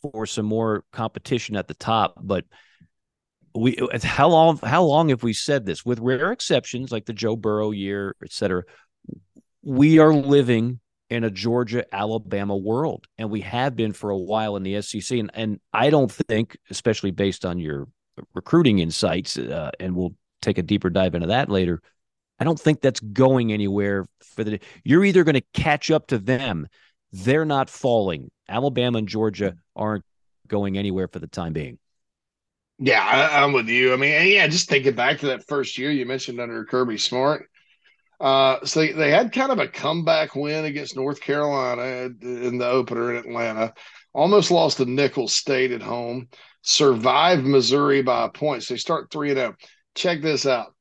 [0.00, 2.44] for some more competition at the top, but
[3.54, 7.36] we how long how long have we said this with rare exceptions like the Joe
[7.36, 8.62] Burrow year, et cetera?
[9.62, 14.56] We are living in a Georgia Alabama world, and we have been for a while
[14.56, 15.18] in the SEC.
[15.18, 17.86] And, and I don't think, especially based on your
[18.34, 21.80] recruiting insights, uh, and we'll take a deeper dive into that later.
[22.38, 26.18] I don't think that's going anywhere for the you're either going to catch up to
[26.18, 26.66] them.
[27.12, 28.30] They're not falling.
[28.48, 30.04] Alabama and Georgia aren't
[30.48, 31.78] going anywhere for the time being.
[32.78, 33.92] Yeah, I, am with you.
[33.92, 37.48] I mean, yeah, just thinking back to that first year you mentioned under Kirby Smart.
[38.18, 42.68] Uh, so they, they had kind of a comeback win against North Carolina in the
[42.68, 43.74] opener in Atlanta.
[44.14, 46.28] Almost lost to Nicholls State at home.
[46.62, 48.62] Survived Missouri by a point.
[48.62, 49.54] So they start three and zero.
[49.94, 50.74] Oh check this out.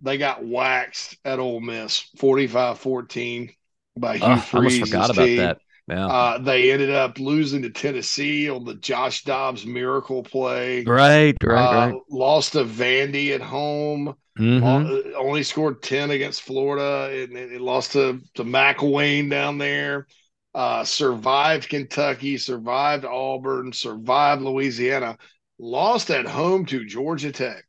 [0.00, 3.50] They got waxed at Ole Miss 45 14
[3.96, 4.82] by Hugh uh, Freeze.
[4.82, 5.36] I forgot about team.
[5.38, 5.58] that.
[5.88, 6.06] Yeah.
[6.06, 10.84] Uh, they ended up losing to Tennessee on the Josh Dobbs miracle play.
[10.84, 12.02] Right, right, uh, right.
[12.10, 14.14] Lost to Vandy at home.
[14.38, 15.14] Mm-hmm.
[15.14, 17.10] Uh, only scored 10 against Florida.
[17.10, 20.06] And it lost to, to McElwain down there.
[20.54, 25.16] Uh, survived Kentucky, survived Auburn, survived Louisiana.
[25.58, 27.64] Lost at home to Georgia Tech.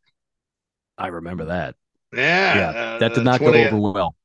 [0.99, 1.75] I remember that.
[2.13, 4.15] Yeah, yeah, uh, that did not 20, go over well.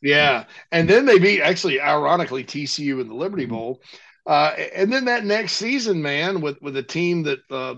[0.00, 3.54] Yeah, and then they beat actually, ironically, TCU in the Liberty mm-hmm.
[3.54, 3.82] Bowl,
[4.26, 7.74] uh, and then that next season, man, with with a team that uh,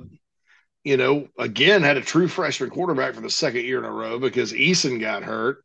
[0.85, 4.19] you know again had a true freshman quarterback for the second year in a row
[4.19, 5.65] because Eason got hurt.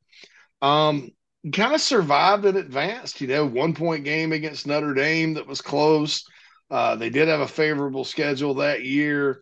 [0.61, 1.11] Um,
[1.53, 3.21] kind of survived and advanced.
[3.21, 6.23] You know, one point game against Notre Dame that was close.
[6.69, 9.41] Uh, they did have a favorable schedule that year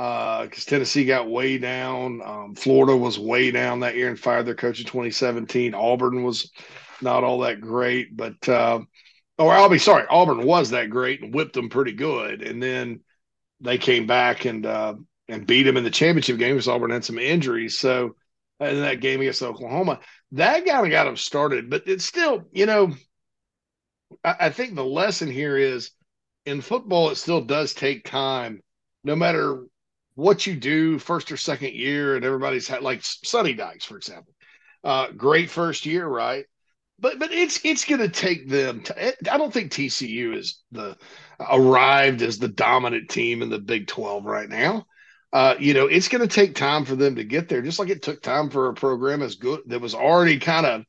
[0.00, 2.22] because uh, Tennessee got way down.
[2.24, 5.74] Um, Florida was way down that year and fired their coach in 2017.
[5.74, 6.50] Auburn was
[7.02, 8.80] not all that great, but uh,
[9.36, 13.00] or I'll be sorry, Auburn was that great and whipped them pretty good, and then
[13.60, 14.94] they came back and uh,
[15.28, 17.78] and beat them in the championship game because Auburn had some injuries.
[17.78, 18.16] So
[18.58, 20.00] in that game against Oklahoma,
[20.32, 22.94] that kind of got them started, but it's still, you know,
[24.24, 25.90] I, I think the lesson here is
[26.46, 28.62] in football, it still does take time
[29.04, 29.62] no matter
[30.20, 34.34] what you do first or second year, and everybody's had like Sonny Dykes, for example.
[34.84, 36.44] Uh, great first year, right?
[36.98, 38.82] But but it's it's going to take them.
[38.82, 40.96] To, I don't think TCU is the
[41.40, 44.86] arrived as the dominant team in the Big Twelve right now.
[45.32, 47.88] Uh, you know, it's going to take time for them to get there, just like
[47.88, 50.84] it took time for a program as good that was already kind of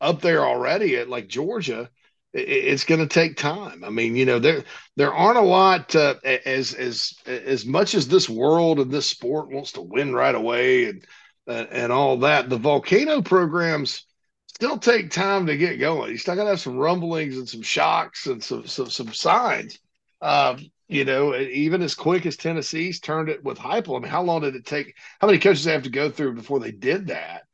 [0.00, 1.88] up there already at like Georgia
[2.32, 3.84] it's going to take time.
[3.84, 4.64] I mean, you know, there
[4.96, 9.50] there aren't a lot uh, as as as much as this world and this sport
[9.50, 11.04] wants to win right away, and
[11.46, 12.48] and, and all that.
[12.48, 14.06] The volcano programs
[14.46, 16.10] still take time to get going.
[16.10, 19.78] You still got to have some rumblings and some shocks and some some, some signs.
[20.20, 23.96] Um, you know, even as quick as Tennessee's turned it with Heupel.
[23.96, 24.94] I mean, how long did it take?
[25.20, 27.44] How many coaches have to go through before they did that?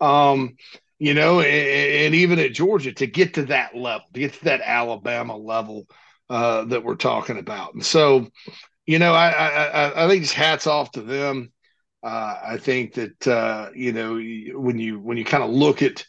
[0.00, 0.56] Um,
[1.00, 4.44] you know, and, and, even at Georgia to get to that level, to get to
[4.44, 5.86] that Alabama level
[6.28, 7.72] uh, that we're talking about.
[7.72, 8.28] And so,
[8.84, 11.52] you know, I, I, I think it's hats off to them.
[12.02, 14.14] Uh, I think that uh, you know
[14.58, 16.04] when you when you kind of look at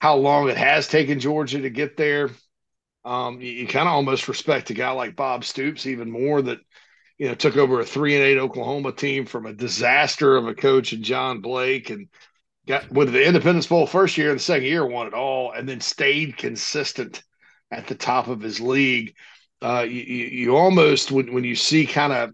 [0.00, 2.30] how long it has taken Georgia to get there,
[3.04, 6.58] um, you, you kind of almost respect a guy like Bob Stoops even more that
[7.18, 10.54] you know took over a three and eight Oklahoma team from a disaster of a
[10.54, 12.08] coach and John Blake and
[12.66, 15.68] got with the Independence Bowl first year and the second year won it all and
[15.68, 17.22] then stayed consistent
[17.70, 19.14] at the top of his league.
[19.62, 22.30] Uh, you, you almost when when you see kind of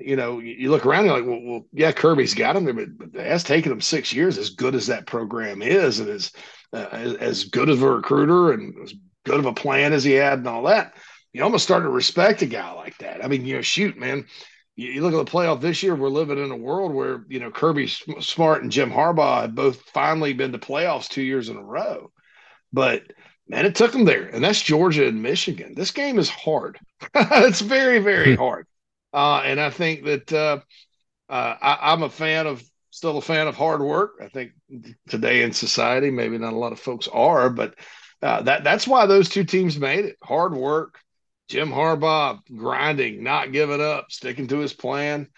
[0.00, 2.88] you know, you look around, you're like, well, well yeah, Kirby's got him there, but
[3.14, 4.38] it has taken him six years.
[4.38, 6.32] As good as that program is, and as
[6.72, 10.12] uh, as, as good of a recruiter and as good of a plan as he
[10.12, 10.94] had, and all that,
[11.32, 13.24] you almost start to respect a guy like that.
[13.24, 14.26] I mean, you know, shoot, man,
[14.78, 15.96] you, look at the playoff this year.
[15.96, 19.82] We're living in a world where you know Kirby Smart and Jim Harbaugh have both
[19.82, 22.12] finally been to playoffs two years in a row,
[22.72, 23.02] but
[23.48, 25.74] man, it took them there, and that's Georgia and Michigan.
[25.74, 26.78] This game is hard.
[27.14, 28.40] it's very, very hmm.
[28.40, 28.66] hard.
[29.12, 30.60] Uh, and I think that uh,
[31.28, 34.20] uh, I, am a fan of, still a fan of hard work.
[34.22, 34.52] I think
[35.08, 37.74] today in society, maybe not a lot of folks are, but
[38.22, 40.16] uh, that that's why those two teams made it.
[40.22, 40.98] Hard work,
[41.48, 45.28] Jim Harbaugh grinding, not giving up, sticking to his plan.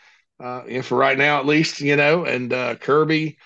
[0.42, 3.38] Uh, and for right now, at least, you know, and uh, Kirby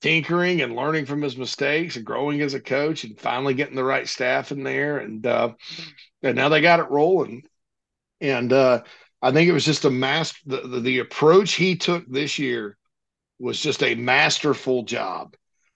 [0.00, 3.84] tinkering and learning from his mistakes and growing as a coach and finally getting the
[3.84, 4.98] right staff in there.
[4.98, 5.52] And, uh,
[6.22, 7.44] and now they got it rolling.
[8.20, 8.82] And, uh,
[9.20, 10.38] I think it was just a master.
[10.46, 12.76] The, the, the, approach he took this year
[13.38, 15.34] was just a masterful job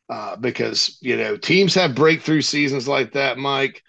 [0.09, 3.83] uh, because, you know, teams have breakthrough seasons like that, Mike.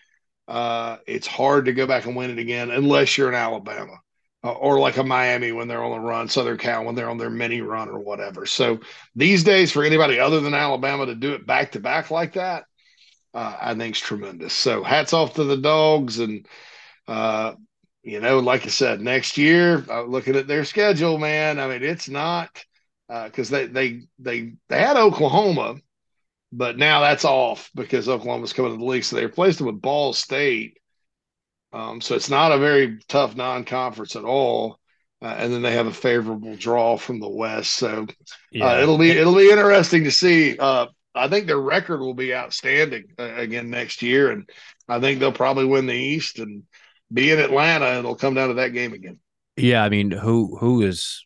[0.48, 4.00] Uh, it's hard to go back and win it again unless you're in Alabama
[4.44, 7.18] uh, or like a Miami when they're on the run, Southern Cal when they're on
[7.18, 8.46] their mini run or whatever.
[8.46, 8.80] So
[9.16, 12.66] these days, for anybody other than Alabama to do it back to back like that,
[13.34, 14.54] uh, I think is tremendous.
[14.54, 16.46] So hats off to the dogs and
[17.08, 17.54] uh,
[18.04, 21.84] you know, like I said, next year, uh, looking at their schedule, man, I mean,
[21.84, 22.64] it's not
[23.08, 25.76] because uh, they they they they had Oklahoma,
[26.56, 29.82] but now that's off because Oklahoma's coming to the league, so they replaced it with
[29.82, 30.78] Ball State.
[31.74, 34.80] Um, so it's not a very tough non-conference at all.
[35.20, 38.06] Uh, and then they have a favorable draw from the West, so
[38.60, 40.58] uh, it'll be it'll be interesting to see.
[40.58, 44.50] Uh, I think their record will be outstanding uh, again next year, and
[44.90, 46.64] I think they'll probably win the East and
[47.12, 49.18] be in Atlanta, and it'll come down to that game again.
[49.56, 51.26] Yeah, I mean, who who is?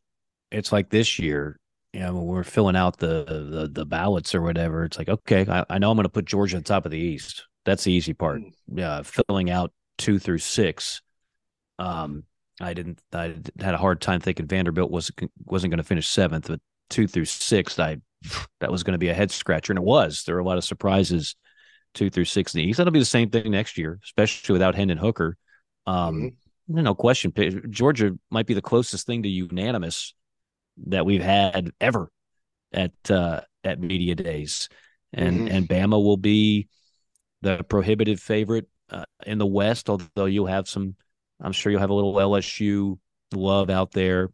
[0.52, 1.60] It's like this year.
[1.94, 5.46] You know, when we're filling out the the, the ballots or whatever, it's like okay,
[5.50, 7.46] I, I know I'm going to put Georgia on top of the East.
[7.66, 8.42] That's the easy part.
[8.42, 8.52] Mm.
[8.74, 11.02] Yeah, filling out two through six.
[11.80, 12.24] Um,
[12.60, 13.02] I didn't.
[13.14, 15.12] I had a hard time thinking Vanderbilt was
[15.46, 17.98] wasn't going to finish seventh, but two through six, I
[18.60, 20.24] that was going to be a head scratcher, and it was.
[20.24, 21.36] There were a lot of surprises
[21.94, 22.78] two through six in the East.
[22.78, 25.38] That'll be the same thing next year, especially without Hendon Hooker.
[25.86, 26.34] Um,
[26.70, 26.82] mm-hmm.
[26.84, 27.34] no question.
[27.70, 30.14] Georgia might be the closest thing to unanimous
[30.86, 32.12] that we've had ever
[32.72, 34.70] at uh, at media days,
[35.14, 35.56] and mm-hmm.
[35.56, 36.68] and Bama will be
[37.42, 39.90] the prohibitive favorite uh, in the West.
[39.90, 40.96] Although you'll have some,
[41.42, 42.98] I'm sure you'll have a little LSU
[43.34, 44.30] love out there,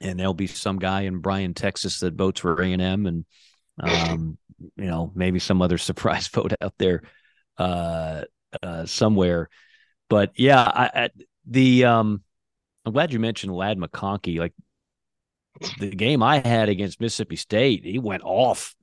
[0.00, 3.24] and there'll be some guy in Bryan, Texas that votes for A and M, and
[3.80, 4.38] um,
[4.76, 7.02] you know maybe some other surprise vote out there
[7.58, 8.22] uh,
[8.62, 9.48] uh, somewhere.
[10.08, 11.10] But yeah, I, I,
[11.46, 12.22] the um,
[12.84, 14.38] I'm glad you mentioned Ladd McConkey.
[14.38, 14.52] Like
[15.78, 18.74] the game I had against Mississippi State, he went off,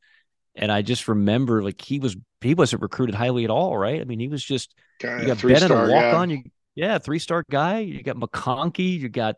[0.56, 4.02] and I just remember like he was he wasn't recruited highly at all, right?
[4.02, 6.44] I mean, he was just kind you got Bennett a walk on, you
[6.76, 7.80] yeah, three star guy.
[7.80, 9.36] You got McConkey, you got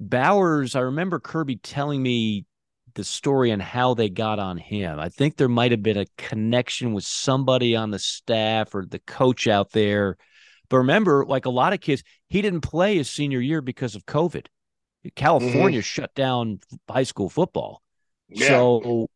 [0.00, 0.74] Bowers.
[0.74, 2.44] I remember Kirby telling me
[2.94, 4.98] the story and how they got on him.
[4.98, 9.00] I think there might have been a connection with somebody on the staff or the
[9.00, 10.16] coach out there
[10.68, 14.06] but remember, like a lot of kids, he didn't play his senior year because of
[14.06, 14.46] COVID.
[15.14, 15.84] California mm-hmm.
[15.84, 17.82] shut down high school football.
[18.28, 18.48] Yeah.
[18.48, 19.08] So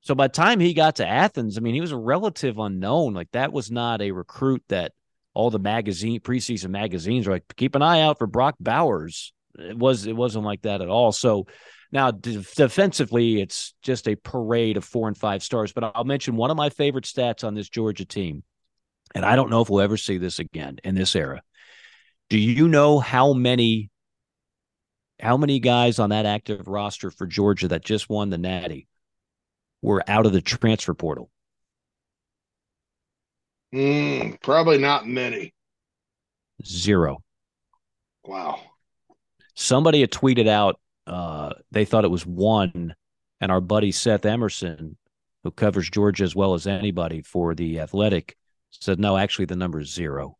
[0.00, 3.14] so by the time he got to Athens, I mean, he was a relative unknown.
[3.14, 4.92] Like that was not a recruit that
[5.34, 9.32] all the magazine preseason magazines are like, keep an eye out for Brock Bowers.
[9.58, 11.12] It was it wasn't like that at all.
[11.12, 11.46] So
[11.90, 15.72] now defensively, it's just a parade of four and five stars.
[15.72, 18.42] But I'll mention one of my favorite stats on this Georgia team
[19.14, 21.42] and I don't know if we'll ever see this again in this era.
[22.28, 23.90] Do you know how many
[25.26, 28.86] how many guys on that active roster for Georgia that just won the Natty
[29.82, 31.32] were out of the transfer portal?
[33.74, 35.52] Mm, probably not many.
[36.64, 37.24] Zero.
[38.24, 38.60] Wow.
[39.56, 42.94] Somebody had tweeted out uh, they thought it was one,
[43.40, 44.96] and our buddy Seth Emerson,
[45.42, 48.36] who covers Georgia as well as anybody for the Athletic,
[48.70, 49.16] said no.
[49.16, 50.38] Actually, the number is zero.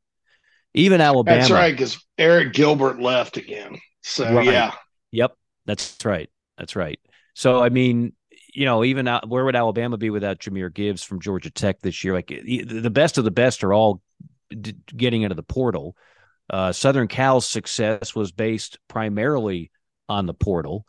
[0.74, 1.38] Even Alabama.
[1.38, 3.80] That's right, because Arik Gilbert left again.
[4.06, 4.46] So right.
[4.46, 4.72] yeah.
[5.10, 5.36] Yep,
[5.66, 6.30] that's right.
[6.58, 7.00] That's right.
[7.34, 8.12] So I mean,
[8.54, 12.04] you know, even out, where would Alabama be without Jahmyr Gibbs from Georgia Tech this
[12.04, 12.14] year?
[12.14, 14.00] Like the best of the best are all
[14.48, 15.96] d- getting into the portal.
[16.48, 19.72] Uh, Southern Cal's success was based primarily
[20.08, 20.86] on the portal.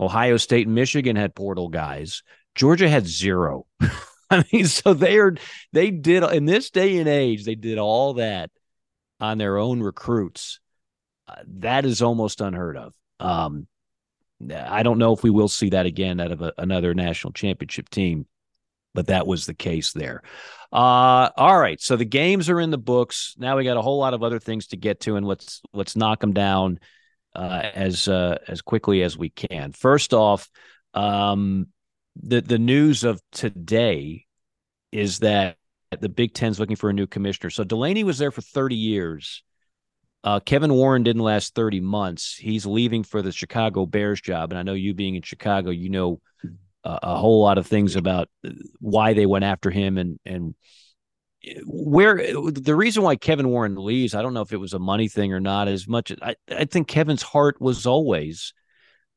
[0.00, 2.24] Ohio State and Michigan had portal guys.
[2.56, 3.66] Georgia had zero.
[4.30, 5.36] I mean, so they are
[5.72, 8.50] they did in this day and age they did all that
[9.20, 10.58] on their own recruits.
[11.46, 12.94] That is almost unheard of.
[13.20, 13.66] Um,
[14.54, 17.88] I don't know if we will see that again out of a, another national championship
[17.88, 18.26] team,
[18.94, 20.22] but that was the case there.
[20.72, 23.34] Uh, all right, so the games are in the books.
[23.38, 25.96] Now we got a whole lot of other things to get to, and let's let's
[25.96, 26.80] knock them down
[27.34, 29.72] uh, as uh, as quickly as we can.
[29.72, 30.50] First off,
[30.94, 31.68] um,
[32.22, 34.26] the the news of today
[34.92, 35.56] is that
[36.00, 37.50] the Big Ten's looking for a new commissioner.
[37.50, 39.42] So Delany was there for 30 years.
[40.26, 42.34] Uh, Kevin Warren didn't last 30 months.
[42.34, 44.50] He's leaving for the Chicago Bears job.
[44.50, 46.20] And I know you being in Chicago, you know
[46.84, 48.28] uh, a whole lot of things about
[48.80, 50.56] why they went after him and, and
[51.64, 55.06] where the reason why Kevin Warren leaves, I don't know if it was a money
[55.06, 56.10] thing or not as much.
[56.20, 58.52] I, I think Kevin's heart was always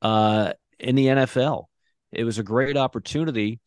[0.03, 1.66] uh, in the NFL.
[2.12, 3.60] It was a great opportunity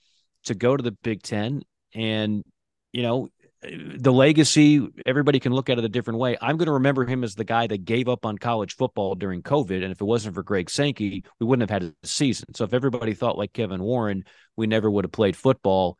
[0.44, 1.62] to go to the Big Ten
[1.92, 2.44] and,
[2.92, 3.30] you know,
[3.62, 6.36] the legacy, everybody can look at it a different way.
[6.40, 9.42] I'm going to remember him as the guy that gave up on college football during
[9.42, 9.82] COVID.
[9.82, 12.54] And if it wasn't for Greg Sankey, we wouldn't have had a season.
[12.54, 14.24] So if everybody thought like Kevin Warren,
[14.56, 15.96] we never would have played football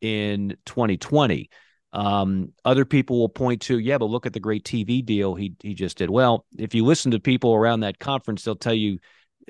[0.00, 1.50] in 2020.
[1.92, 5.54] Um, other people will point to, yeah, but look at the great TV deal he
[5.62, 6.08] he just did.
[6.08, 8.98] Well, if you listen to people around that conference, they'll tell you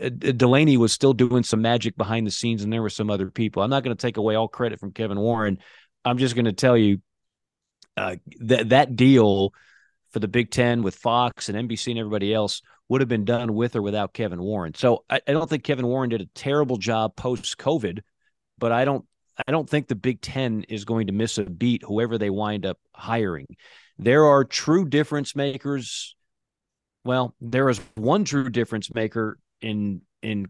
[0.03, 3.31] uh, Delany was still doing some magic behind the scenes, and there were some other
[3.31, 3.63] people.
[3.63, 5.59] I'm not going to take away all credit from Kevin Warren.
[6.05, 6.99] I'm just going to tell you
[7.97, 9.53] uh, that that deal
[10.12, 13.55] for the Big Ten with Fox and NBC and everybody else would have been done
[13.55, 14.74] with or without Kevin Warren.
[14.74, 18.01] So I, I don't think Kevin Warren did a terrible job post COVID,
[18.59, 19.05] but I don't
[19.47, 22.66] I don't think the Big Ten is going to miss a beat, whoever they wind
[22.66, 23.47] up hiring.
[23.99, 26.14] There are true difference makers.
[27.05, 30.49] Well, there is one true difference maker in in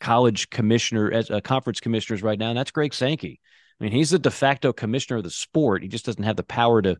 [0.00, 3.40] college commissioner as uh, conference commissioners right now, and that's Greg Sankey.
[3.80, 5.82] I mean, he's the de facto commissioner of the sport.
[5.82, 6.96] He just doesn't have the power to,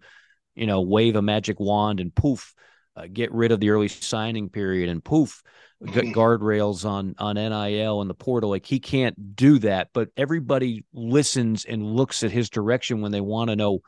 [0.54, 2.54] you know, wave a magic wand and poof,
[2.96, 5.42] uh, get rid of the early signing period and poof,
[5.84, 8.50] get guardrails on on NIL and the portal.
[8.50, 9.88] Like he can't do that.
[9.92, 13.80] But everybody listens and looks at his direction when they want to know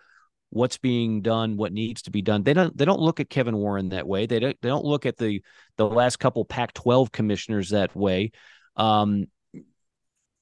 [0.51, 2.43] what's being done, what needs to be done.
[2.43, 4.27] They don't they don't look at Kevin Warren that way.
[4.27, 5.43] They don't they don't look at the
[5.77, 8.33] the last couple Pac-12 commissioners that way.
[8.77, 9.27] Um,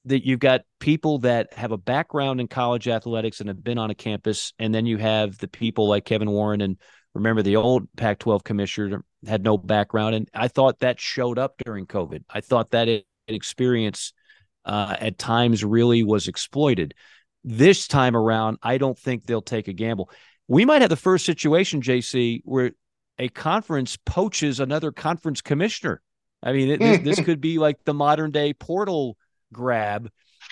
[0.09, 3.91] that you've got people that have a background in college athletics and have been on
[3.91, 6.77] a campus, and then you have the people like Kevin Warren and
[7.13, 11.85] remember the old Pac-12 commissioner had no background, and I thought that showed up during
[11.85, 12.23] COVID.
[12.29, 14.13] I thought that it, experience
[14.65, 16.95] uh, at times really was exploited.
[17.43, 20.09] This time around, I don't think they'll take a gamble.
[20.47, 22.71] We might have the first situation, JC, where
[23.19, 26.01] a conference poaches another conference commissioner.
[26.41, 29.17] I mean, it, this, this could be like the modern day portal
[29.53, 30.09] grab.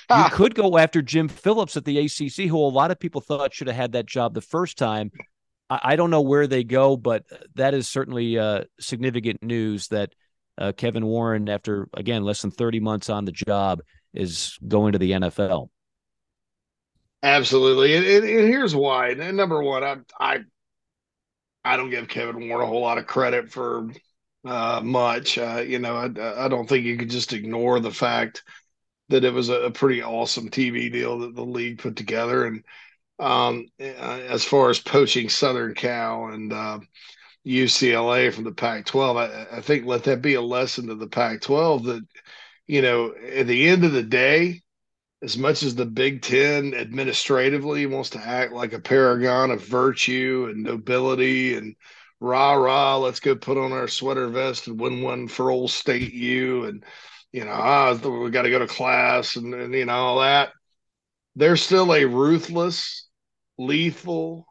[0.10, 3.54] You could go after Jim Phillips at the ACC, who a lot of people thought
[3.54, 5.12] should have had that job the first time.
[5.70, 7.26] I, I don't know where they go, but
[7.56, 10.14] that is certainly uh, significant news that
[10.58, 13.82] uh, Kevin Warren, after again less than 30 months on the job,
[14.14, 15.70] is going to the NFL.
[17.24, 19.10] Absolutely, and, and, and here's why.
[19.10, 20.40] And number one, I, I
[21.66, 23.90] I don't give Kevin Warren a whole lot of credit for
[24.46, 25.38] uh, much.
[25.38, 28.44] Uh, you know, I, I don't think you could just ignore the fact
[29.10, 32.46] that it was a, pretty awesome TV deal that the league put together.
[32.46, 32.64] And
[33.20, 36.80] um, as far as poaching Southern Cal and uh,
[37.46, 41.86] UCLA from the Pac-12, I, I, think let that be a lesson to the Pac-12
[41.86, 42.06] that
[42.68, 44.62] you know at the end of the day,
[45.24, 50.48] as much as the Big Ten administratively wants to act like a paragon of virtue
[50.52, 51.76] and nobility and
[52.20, 56.14] rah rah, let's go put on our sweater vest and win one for old state
[56.14, 56.84] U and
[57.32, 60.52] you know, ah, we got to go to class and, and you know all that.
[61.36, 63.08] They're still a ruthless,
[63.58, 64.48] lethal,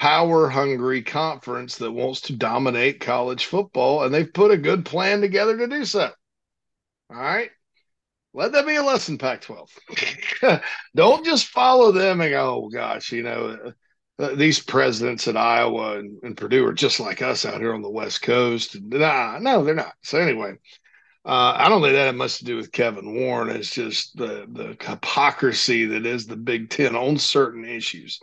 [0.00, 5.20] power hungry conference that wants to dominate college football, and they've put a good plan
[5.20, 6.10] together to do so.
[7.10, 7.50] All right.
[8.32, 10.62] let that be a lesson, Pac 12.
[10.96, 13.72] Don't just follow them and go, oh, gosh, you know,
[14.18, 17.82] uh, these presidents at Iowa and, and, Purdue are just like us out here on
[17.82, 18.80] the West Coast.
[18.80, 19.94] Nah, no, they're not.
[20.02, 20.54] So, anyway,
[21.24, 23.54] uh, I don't think that had much to do with Kevin Warren.
[23.54, 28.20] It's just the, the hypocrisy that is the Big Ten on certain issues.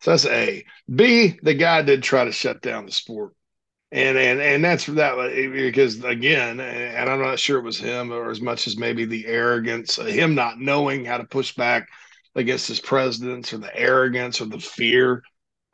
[0.00, 0.64] So that's A.
[0.92, 3.34] B, the guy did try to shut down the sport
[3.92, 5.16] and and and that's for that
[5.52, 9.26] because again, and I'm not sure it was him or as much as maybe the
[9.26, 11.88] arrogance, him not knowing how to push back
[12.34, 15.22] against his presidents or the arrogance or the fear.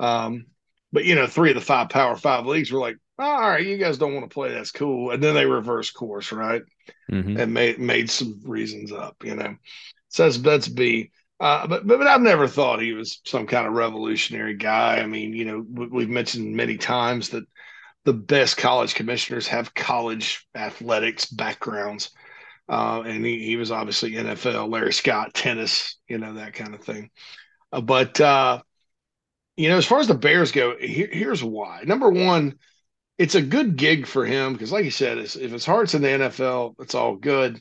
[0.01, 0.47] Um,
[0.93, 3.77] but you know, three of the five Power Five leagues were like, all right, you
[3.79, 6.63] guys don't want to play, that's cool, and then they reverse course, right,
[7.11, 7.39] mm-hmm.
[7.39, 9.57] and made made some reasons up, you know.
[10.09, 11.11] So that's that's B.
[11.41, 14.99] Uh, but, but but I've never thought he was some kind of revolutionary guy.
[14.99, 17.45] I mean, you know, we've mentioned many times that
[18.05, 22.11] the best college commissioners have college athletics backgrounds.
[22.67, 26.83] Uh, and he, he was obviously NFL, Larry Scott, tennis, you know, that kind of
[26.83, 27.11] thing.
[27.73, 28.61] Uh, but, uh,
[29.57, 31.83] you know, as far as the Bears go, here, here's why.
[31.85, 32.59] Number one,
[33.19, 36.09] it's a good gig for him because, like you said, if his heart's in the
[36.09, 37.61] NFL, it's all good.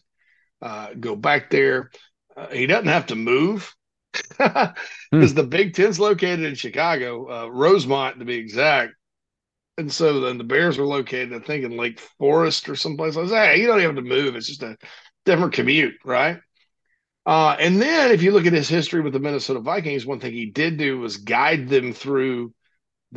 [0.62, 1.92] Uh, go back there.
[2.36, 3.76] Uh, he doesn't have to move
[4.12, 4.74] because
[5.12, 5.26] hmm.
[5.26, 8.94] the Big Ten's located in Chicago, uh, Rosemont to be exact
[9.78, 13.16] and so then the Bears were located, I think, in Lake Forest or someplace.
[13.16, 14.36] I was, like, hey, you don't even have to move.
[14.36, 14.76] It's just a
[15.26, 16.40] different commute, right?
[17.26, 20.34] Uh, and then if you look at his history with the Minnesota Vikings, one thing
[20.34, 22.54] he did do was guide them through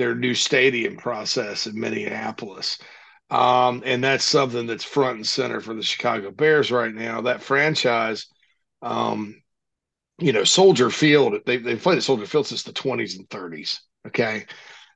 [0.01, 2.79] their new stadium process in Minneapolis.
[3.31, 7.21] Um, and that's something that's front and center for the Chicago Bears right now.
[7.21, 8.27] That franchise,
[8.83, 9.41] um,
[10.19, 13.79] you know, Soldier Field, they, they've played at Soldier Field since the 20s and 30s.
[14.09, 14.47] Okay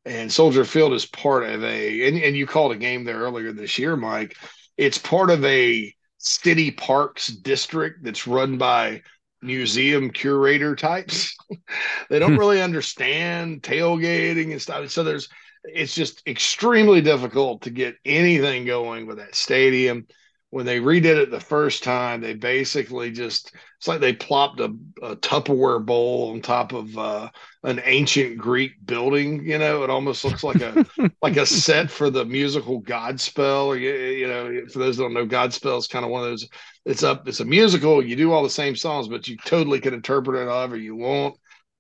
[0.05, 3.53] and Soldier Field is part of a and, and you called a game there earlier
[3.53, 4.37] this year, Mike.
[4.77, 9.03] It's part of a city parks district that's run by
[9.45, 11.37] museum curator types.
[12.11, 12.39] they don't hmm.
[12.39, 14.91] really understand tailgating and stuff.
[14.91, 15.29] So there's
[15.65, 20.07] it's just extremely difficult to get anything going with that stadium
[20.55, 24.73] when they redid it the first time, they basically just it's like they plopped a,
[25.03, 27.29] a Tupperware bowl on top of uh,
[27.65, 29.45] an ancient Greek building.
[29.45, 30.87] You know, it almost looks like a
[31.23, 33.67] like a set for the musical Godspell.
[33.67, 36.49] Or, you know, for those that don't know, Godspell is kind of one of those.
[36.85, 37.27] It's up.
[37.27, 38.01] It's a musical.
[38.01, 41.35] You do all the same songs, but you totally can interpret it however you want.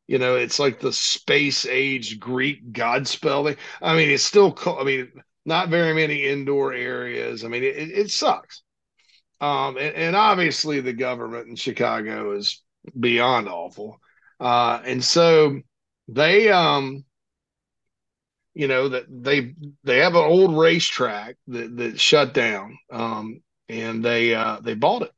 [0.09, 3.57] You know, it's like the space age Greek Godspell thing.
[3.81, 4.53] I mean, it's still.
[4.67, 5.13] I mean,
[5.45, 7.45] not very many indoor areas.
[7.45, 8.63] I mean, it, it sucks.
[9.41, 12.63] Um, and, and, obviously the government in Chicago is
[12.99, 14.01] beyond awful.
[14.41, 15.61] Uh, and so
[16.09, 17.05] they, um,
[18.55, 24.05] you know, that they they have an old racetrack that that shut down, um, and
[24.05, 25.13] they uh, they bought it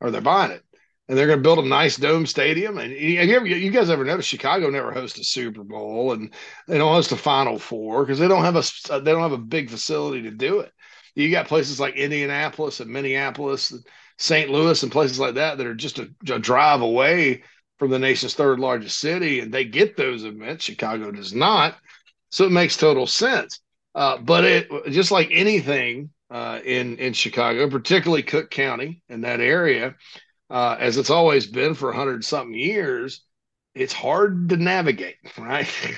[0.00, 0.64] or they're buying it,
[1.10, 2.78] and they're going to build a nice dome stadium.
[2.78, 6.32] And you, you guys ever notice Chicago never hosts a Super Bowl and
[6.68, 9.38] they don't host a Final Four because they don't have a they don't have a
[9.38, 10.72] big facility to do it
[11.14, 13.84] you got places like Indianapolis and Minneapolis, and
[14.18, 14.50] St.
[14.50, 17.42] Louis, and places like that that are just a, a drive away
[17.78, 20.64] from the nation's third largest city, and they get those events.
[20.64, 21.76] Chicago does not,
[22.30, 23.60] so it makes total sense.
[23.94, 29.40] Uh, but it just like anything uh, in in Chicago, particularly Cook County and that
[29.40, 29.96] area,
[30.50, 33.22] uh, as it's always been for hundred something years,
[33.74, 35.68] it's hard to navigate, right?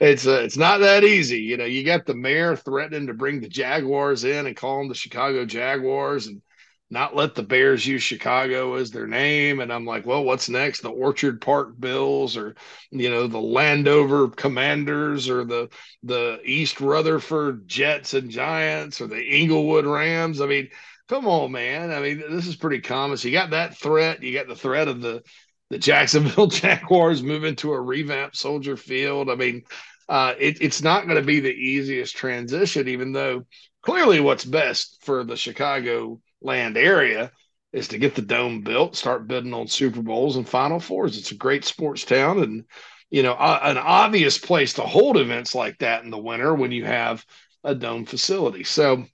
[0.00, 1.40] it's uh, it's not that easy.
[1.40, 4.88] You know, you got the mayor threatening to bring the Jaguars in and call them
[4.88, 6.42] the Chicago Jaguars and
[6.90, 9.60] not let the Bears use Chicago as their name.
[9.60, 10.82] And I'm like, well, what's next?
[10.82, 12.54] The Orchard Park Bills or
[12.90, 15.70] you know, the Landover Commanders or the
[16.02, 20.42] the East Rutherford Jets and Giants or the Inglewood Rams.
[20.42, 20.68] I mean,
[21.12, 21.92] come on, man.
[21.92, 23.18] I mean, this is pretty common.
[23.18, 25.22] So you got that threat, you got the threat of the
[25.68, 29.28] the Jacksonville Jaguars moving to a revamped Soldier Field.
[29.28, 29.62] I mean,
[30.08, 33.44] uh, it, it's not going to be the easiest transition, even though
[33.82, 37.30] clearly what's best for the Chicago land area
[37.74, 41.18] is to get the dome built, start bidding on Super Bowls and Final Fours.
[41.18, 42.64] It's a great sports town and,
[43.10, 46.72] you know, uh, an obvious place to hold events like that in the winter when
[46.72, 47.24] you have
[47.64, 48.64] a dome facility.
[48.64, 49.06] So,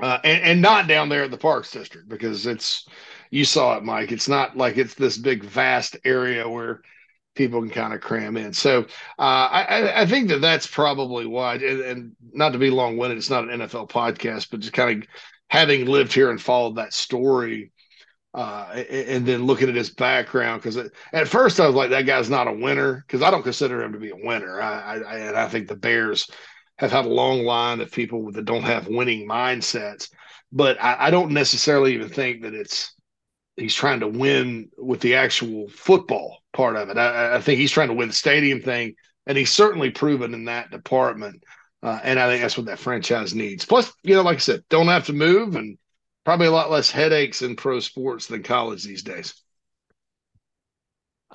[0.00, 2.86] uh, and, and not down there at the Parks District because it's
[3.30, 4.12] you saw it, Mike.
[4.12, 6.82] It's not like it's this big, vast area where
[7.34, 8.52] people can kind of cram in.
[8.52, 8.80] So
[9.18, 11.54] uh, I, I, think that that's probably why.
[11.54, 15.02] And, and not to be long winded, it's not an NFL podcast, but just kind
[15.02, 15.08] of
[15.48, 17.70] having lived here and followed that story.
[18.34, 20.76] Uh, and then looking at his background, because
[21.12, 23.92] at first I was like, that guy's not a winner, because I don't consider him
[23.94, 24.60] to be a winner.
[24.60, 26.30] I, I, and I think the Bears
[26.78, 30.10] have had a long line of people that don't have winning mindsets.
[30.50, 32.94] But I, I don't necessarily even think that it's
[33.56, 36.96] he's trying to win with the actual football part of it.
[36.96, 38.94] I, I think he's trying to win the stadium thing,
[39.26, 41.42] and he's certainly proven in that department.
[41.82, 43.64] Uh, and I think that's what that franchise needs.
[43.64, 45.78] Plus, you know, like I said, don't have to move and
[46.24, 49.34] probably a lot less headaches in pro sports than college these days.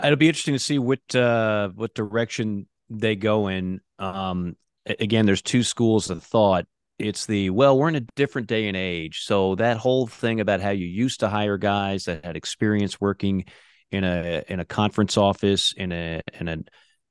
[0.04, 3.80] It'll be interesting to see what uh, what direction they go in.
[4.00, 4.56] Um,
[4.86, 6.66] again, there's two schools of thought.
[7.00, 10.62] It's the well, we're in a different day and age, so that whole thing about
[10.62, 13.46] how you used to hire guys that had experience working
[13.92, 16.58] in a in a conference office in a in a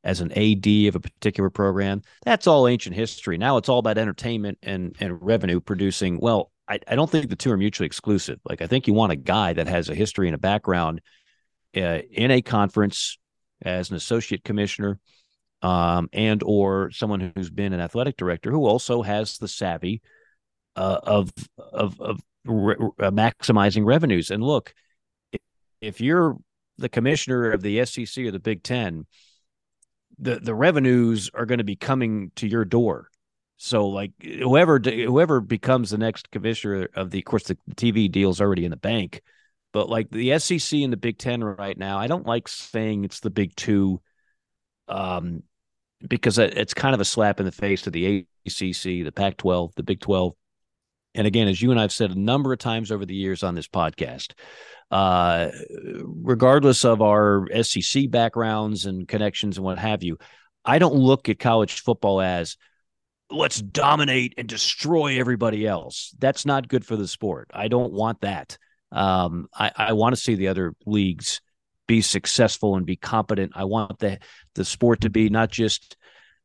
[0.05, 2.03] as an AD of a particular program.
[2.25, 3.39] That's all ancient history.
[3.39, 6.19] Now it's all about entertainment and and revenue producing.
[6.21, 8.39] Well, I, I don't think the two are mutually exclusive.
[8.45, 11.01] Like I think you want a guy that has a history and a background
[11.77, 13.19] uh, in a conference
[13.63, 14.99] as an associate commissioner
[15.63, 20.03] um, and or someone who's been an athletic director who also has the savvy
[20.77, 24.31] uh, of of of re- uh, maximizing revenues.
[24.31, 24.75] And look,
[25.81, 26.37] if you're
[26.79, 29.07] the commissioner of the SEC or the Big Ten,
[30.19, 33.09] the the revenues are going to be coming to your door.
[33.59, 38.41] So like whoever whoever becomes the next commissioner of the of course the TV deal's
[38.41, 39.23] already in the bank,
[39.73, 43.21] but like the SEC and the Big Ten right now, I don't like saying it's
[43.21, 44.01] the Big Two,
[44.89, 45.45] um,
[46.09, 49.83] because it's kind of a slap in the face to the ACC, the Pac-12, the
[49.83, 50.35] Big 12.
[51.15, 53.55] And again, as you and I've said a number of times over the years on
[53.55, 54.33] this podcast,
[54.91, 55.49] uh,
[56.05, 60.19] regardless of our SEC backgrounds and connections and what have you,
[60.65, 62.57] I don't look at college football as
[63.31, 66.15] let's dominate and destroy everybody else.
[66.19, 67.51] That's not good for the sport.
[67.53, 68.57] I don't want that.
[68.91, 71.41] Um, I, I want to see the other leagues
[71.87, 73.53] be successful and be competent.
[73.55, 74.19] I want the
[74.55, 75.97] the sport to be not just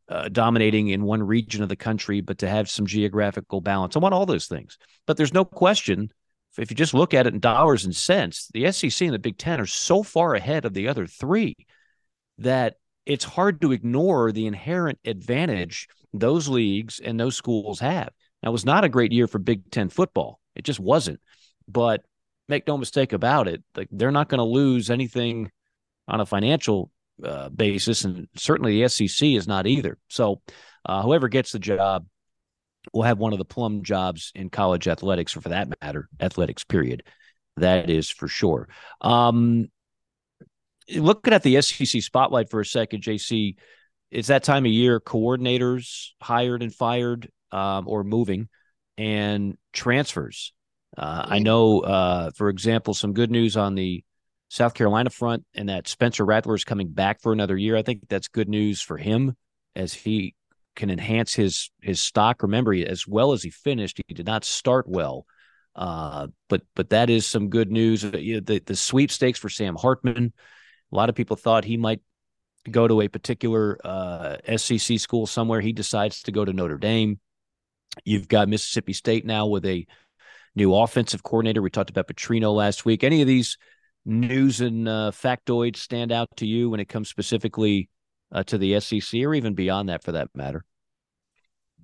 [0.10, 3.96] uh, dominating in one region of the country, but to have some geographical balance.
[3.96, 4.78] I want all those things.
[5.06, 6.12] But there's no question
[6.58, 9.38] if you just look at it in dollars and cents, the SEC and the Big
[9.38, 11.56] Ten are so far ahead of the other three
[12.40, 12.76] that
[13.06, 18.10] it's hard to ignore the inherent advantage those leagues and those schools have.
[18.42, 20.40] Now, it was not a great year for Big Ten football.
[20.56, 21.20] It just wasn't.
[21.68, 22.04] But
[22.48, 25.52] make no mistake about it, like they're not going to lose anything
[26.08, 26.92] on a financial
[27.24, 29.98] uh, basis, and certainly the SEC is not either.
[30.08, 30.42] So,
[30.86, 32.06] uh, whoever gets the job
[32.94, 36.64] will have one of the plum jobs in college athletics, or for that matter, athletics.
[36.64, 37.04] Period.
[37.58, 38.70] That is for sure.
[39.02, 39.70] Um,
[40.96, 43.56] looking at the SEC spotlight for a second, JC,
[44.12, 45.00] it's that time of year.
[45.00, 48.48] Coordinators hired and fired, um, or moving,
[48.98, 50.54] and transfers.
[50.96, 54.04] Uh, I know, uh, for example, some good news on the
[54.50, 57.76] South Carolina front, and that Spencer Rattler is coming back for another year.
[57.76, 59.36] I think that's good news for him
[59.76, 60.36] as he
[60.76, 62.44] can enhance his his stock.
[62.44, 65.26] Remember, as well as he finished, he did not start well,
[65.76, 68.06] uh, but but that is some good news.
[68.06, 70.34] Uh, the the sweepstakes for Sam Hartman.
[70.92, 72.02] A lot of people thought he might
[72.72, 75.60] go to a particular uh, SEC school somewhere.
[75.60, 77.20] He decides to go to Notre Dame.
[78.06, 79.86] You've got Mississippi State now with a
[80.58, 81.62] new offensive coordinator.
[81.62, 83.04] We talked about Petrino last week.
[83.04, 83.58] Any of these
[84.06, 87.90] news and uh, factoids stand out to you when it comes specifically
[88.32, 90.66] uh, to the SEC or even beyond that for that matter?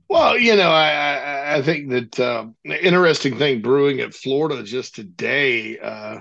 [0.09, 5.79] Well, you know, I I, think that uh, interesting thing brewing at Florida just today
[5.79, 6.19] uh,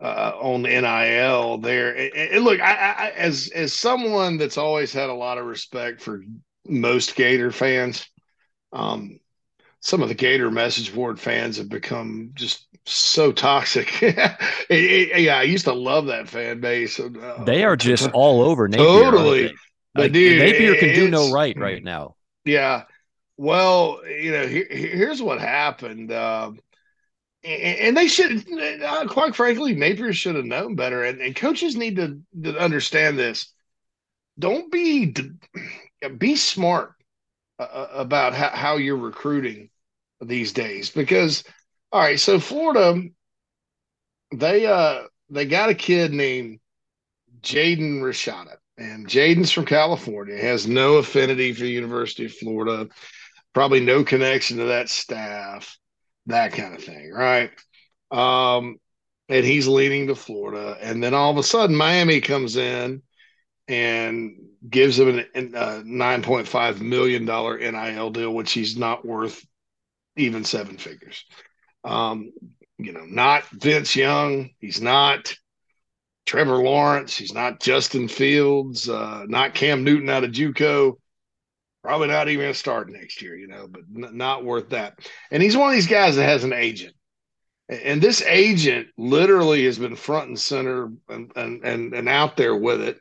[0.00, 1.94] uh, on NIL there.
[1.94, 6.00] And, and look, I, I, as as someone that's always had a lot of respect
[6.00, 6.22] for
[6.66, 8.08] most Gator fans,
[8.72, 9.20] um,
[9.86, 14.02] some of the Gator message board fans have become just so toxic.
[14.02, 14.26] it,
[14.68, 16.98] it, yeah, I used to love that fan base.
[16.98, 18.84] Uh, they are just all over Napier.
[18.84, 19.54] Totally.
[19.94, 22.16] Like, dude, Napier can do no right right now.
[22.44, 22.82] Yeah.
[23.36, 26.10] Well, you know, here, here's what happened.
[26.10, 26.58] Um,
[27.44, 28.44] and, and they should,
[28.82, 31.04] uh, quite frankly, Napier should have known better.
[31.04, 33.52] And, and coaches need to, to, understand this.
[34.36, 35.14] Don't be
[36.18, 36.94] be smart
[37.60, 39.70] uh, uh, about how, how you're recruiting
[40.20, 41.44] these days because
[41.92, 43.02] all right so florida
[44.34, 46.58] they uh they got a kid named
[47.40, 50.36] jaden rashada and jaden's from california.
[50.36, 52.88] Has no affinity for the university of florida
[53.52, 55.78] probably no connection to that staff
[56.26, 57.50] that kind of thing right?
[58.10, 58.76] Um
[59.28, 63.02] and he's leaning to florida and then all of a sudden miami comes in
[63.68, 64.36] and
[64.68, 69.44] gives him a $9.5 million nil deal which he's not worth
[70.16, 71.24] even seven figures.
[71.84, 72.32] Um,
[72.78, 74.50] you know, not Vince Young.
[74.58, 75.34] He's not
[76.26, 77.16] Trevor Lawrence.
[77.16, 78.88] He's not Justin Fields.
[78.88, 80.94] Uh, not Cam Newton out of JUCO.
[81.82, 84.98] Probably not even a start next year, you know, but n- not worth that.
[85.30, 86.94] And he's one of these guys that has an agent.
[87.68, 92.56] And this agent literally has been front and center and and and, and out there
[92.56, 93.00] with it.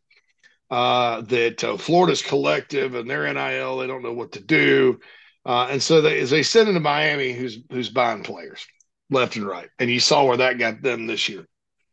[0.72, 4.99] Uh, that uh, Florida's collective and their NIL, they don't know what to do.
[5.45, 8.65] Uh, and so they, they send into Miami, who's who's buying players
[9.09, 11.45] left and right, and you saw where that got them this year.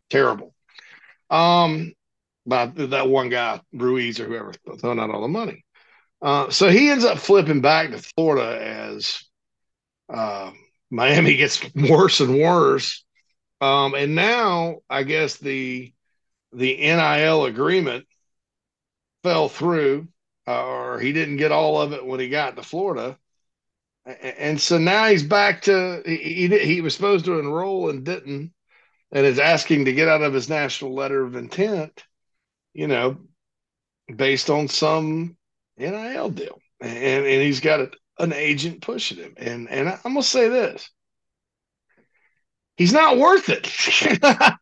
[0.08, 0.54] Terrible.
[1.28, 1.92] Um,
[2.46, 5.64] by that one guy, Ruiz or whoever, throwing out all the money.
[6.20, 9.22] Uh, so he ends up flipping back to Florida as
[10.12, 10.50] uh,
[10.90, 13.04] Miami gets worse and worse.
[13.60, 15.92] Um, and now I guess the
[16.52, 18.06] the NIL agreement
[19.22, 20.08] fell through,
[20.46, 23.16] uh, or he didn't get all of it when he got to Florida
[24.04, 28.52] and so now he's back to he, he was supposed to enroll and didn't
[29.12, 32.04] and is asking to get out of his national letter of intent
[32.72, 33.16] you know
[34.14, 35.36] based on some
[35.76, 36.60] nil deal.
[36.80, 39.34] And and he's got a, an agent pushing him.
[39.36, 40.90] And and i'm gonna say this.
[42.76, 43.68] He's not worth it.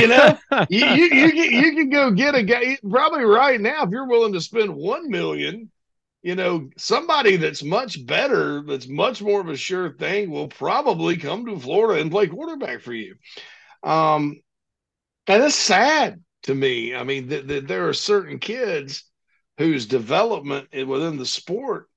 [0.00, 0.38] You know?
[0.68, 4.32] You, you, you, you can go get a guy probably right now if you're willing
[4.34, 5.70] to spend one million
[6.22, 11.16] you know, somebody that's much better, that's much more of a sure thing, will probably
[11.16, 13.16] come to Florida and play quarterback for you.
[13.82, 14.40] Um,
[15.26, 16.94] and it's sad to me.
[16.94, 19.04] I mean, that th- there are certain kids
[19.58, 21.88] whose development within the sport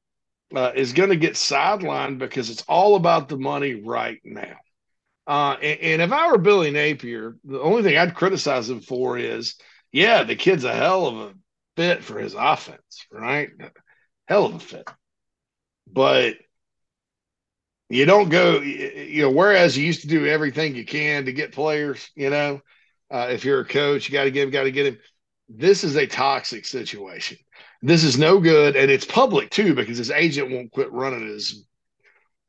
[0.56, 4.56] uh, is going to get sidelined because it's all about the money right now.
[5.28, 9.18] Uh, and, and, if I were Billy Napier, the only thing I'd criticize him for
[9.18, 9.56] is,
[9.92, 11.34] yeah, the kid's a hell of a
[11.76, 13.50] fit for his offense, right?
[14.28, 14.90] Hell of a fit.
[15.92, 16.38] But
[17.90, 21.54] you don't go, you know, whereas you used to do everything you can to get
[21.54, 22.62] players, you know,
[23.12, 24.98] uh, if you're a coach, you got to give, got to get him.
[25.48, 27.38] This is a toxic situation.
[27.84, 28.76] This is no good.
[28.76, 31.66] And it's public too, because his agent won't quit running his,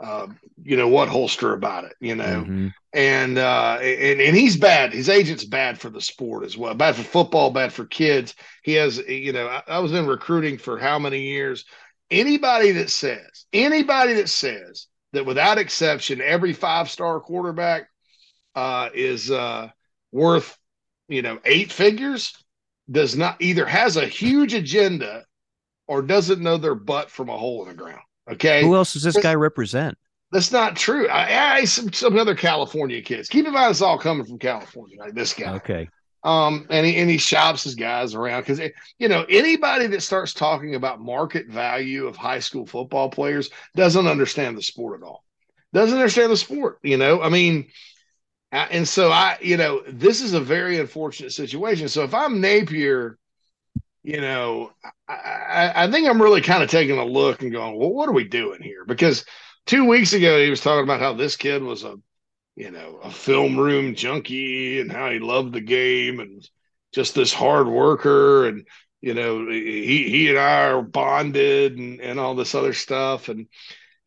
[0.01, 0.29] uh,
[0.63, 2.25] you know, what holster about it, you know.
[2.43, 2.69] Mm-hmm.
[2.97, 4.95] And, uh, and, and he's bad.
[4.95, 8.35] His agent's bad for the sport as well, bad for football, bad for kids.
[8.63, 11.67] He has, you know, I, I was in recruiting for how many years?
[12.11, 17.91] Anybody that says, anybody that says that without exception, every five star quarterback
[18.55, 19.69] uh, is uh,
[20.11, 20.57] worth,
[21.09, 22.33] you know, eight figures
[22.91, 25.27] does not either has a huge agenda
[25.87, 28.01] or doesn't know their butt from a hole in the ground.
[28.31, 28.63] Okay.
[28.63, 29.99] Who else does this guy represent?
[30.37, 31.09] That's not true.
[31.09, 33.27] I, I some, some other California kids.
[33.31, 34.99] Keep in mind, it's all coming from California.
[34.99, 35.55] Like this guy.
[35.55, 35.89] Okay.
[36.25, 38.61] Um, and he and he shops his guys around because
[38.99, 44.07] you know anybody that starts talking about market value of high school football players doesn't
[44.07, 45.25] understand the sport at all.
[45.73, 46.81] Doesn't understand the sport.
[46.83, 47.69] You know, I mean,
[48.53, 51.89] and so I, you know, this is a very unfortunate situation.
[51.89, 53.17] So if I'm Napier,
[54.03, 54.71] you know,
[55.09, 58.13] I, I think I'm really kind of taking a look and going, well, what are
[58.13, 58.85] we doing here?
[58.85, 59.25] Because
[59.67, 61.97] two weeks ago he was talking about how this kid was a
[62.57, 66.49] you know a film room junkie and how he loved the game and
[66.93, 68.67] just this hard worker and
[69.03, 73.29] you know he he and I are bonded and and all this other stuff.
[73.29, 73.47] And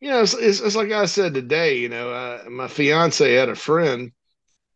[0.00, 3.48] you know it's, it's, it's like I said today you know uh, my fiance had
[3.48, 4.12] a friend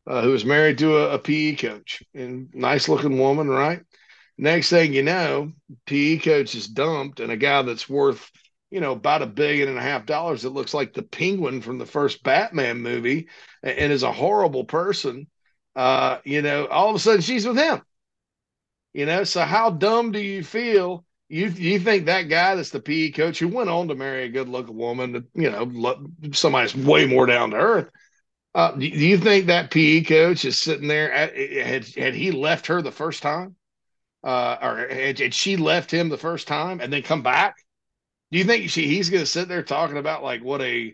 [0.07, 3.83] uh, who was married to a, a PE coach and nice looking woman right?
[4.39, 5.53] Next thing you know
[5.87, 8.31] PE coach is dumped and a guy that's worth
[8.75, 10.45] you know, about a billion and a half dollars.
[10.45, 13.29] It looks like the penguin from the first Batman movie
[13.63, 15.29] and is a horrible person.
[15.77, 17.83] Uh, you know, all of a sudden she's with him.
[18.93, 21.05] You know, so how dumb do you feel?
[21.29, 24.29] You you think that guy that's the PE coach who went on to marry a
[24.29, 27.91] good looking woman, you know, somebody's way more down to earth.
[28.57, 31.13] Uh, do you think that PE coach is sitting there?
[31.13, 33.55] At, had had he left her the first time,
[34.25, 37.55] uh, or had, had she left him the first time and then come back?
[38.35, 40.93] Do you think she, he's going to sit there talking about like what a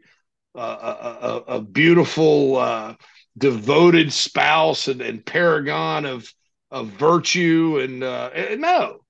[0.54, 2.96] a, a, a beautiful, uh,
[3.38, 6.30] devoted spouse and, and, paragon of
[6.70, 9.00] of virtue and, uh, and no.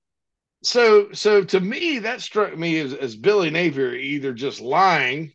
[0.63, 5.33] So so to me that struck me as, as Billy Napier either just lying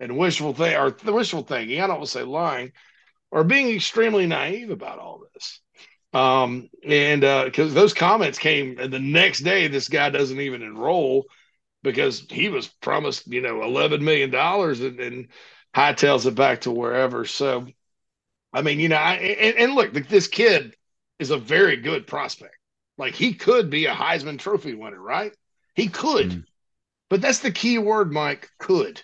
[0.00, 1.80] and wishful thing or wishful thinking.
[1.80, 2.72] I don't want to say lying
[3.30, 5.60] or being extremely naive about all this.
[6.12, 10.62] Um, and because uh, those comments came, and the next day, this guy doesn't even
[10.62, 11.26] enroll
[11.82, 15.28] because he was promised, you know, eleven million dollars and, and
[15.74, 17.24] hightails it back to wherever.
[17.24, 17.66] So,
[18.52, 20.76] I mean, you know, I, and, and look, this kid
[21.18, 22.56] is a very good prospect.
[22.98, 25.32] Like he could be a Heisman Trophy winner, right?
[25.74, 26.44] He could, mm.
[27.08, 28.50] but that's the key word, Mike.
[28.58, 29.02] Could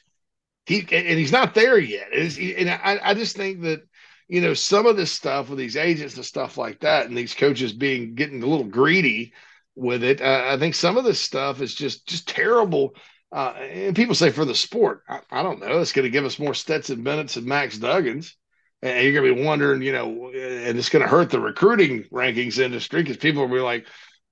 [0.67, 0.81] he?
[0.81, 2.13] And he's not there yet.
[2.13, 3.83] And I, I just think that
[4.29, 7.35] you know some of this stuff with these agents and stuff like that, and these
[7.35, 9.33] coaches being getting a little greedy
[9.79, 10.21] with it.
[10.21, 12.95] Uh, I think some of this stuff is just just terrible.
[13.31, 15.81] Uh, and people say for the sport, I, I don't know.
[15.81, 18.35] It's going to give us more Stetson Bennett's and Max Duggan's,
[18.83, 22.05] and you're going to be wondering, you know, and it's going to hurt the recruiting
[22.05, 23.87] rankings industry because people will be like,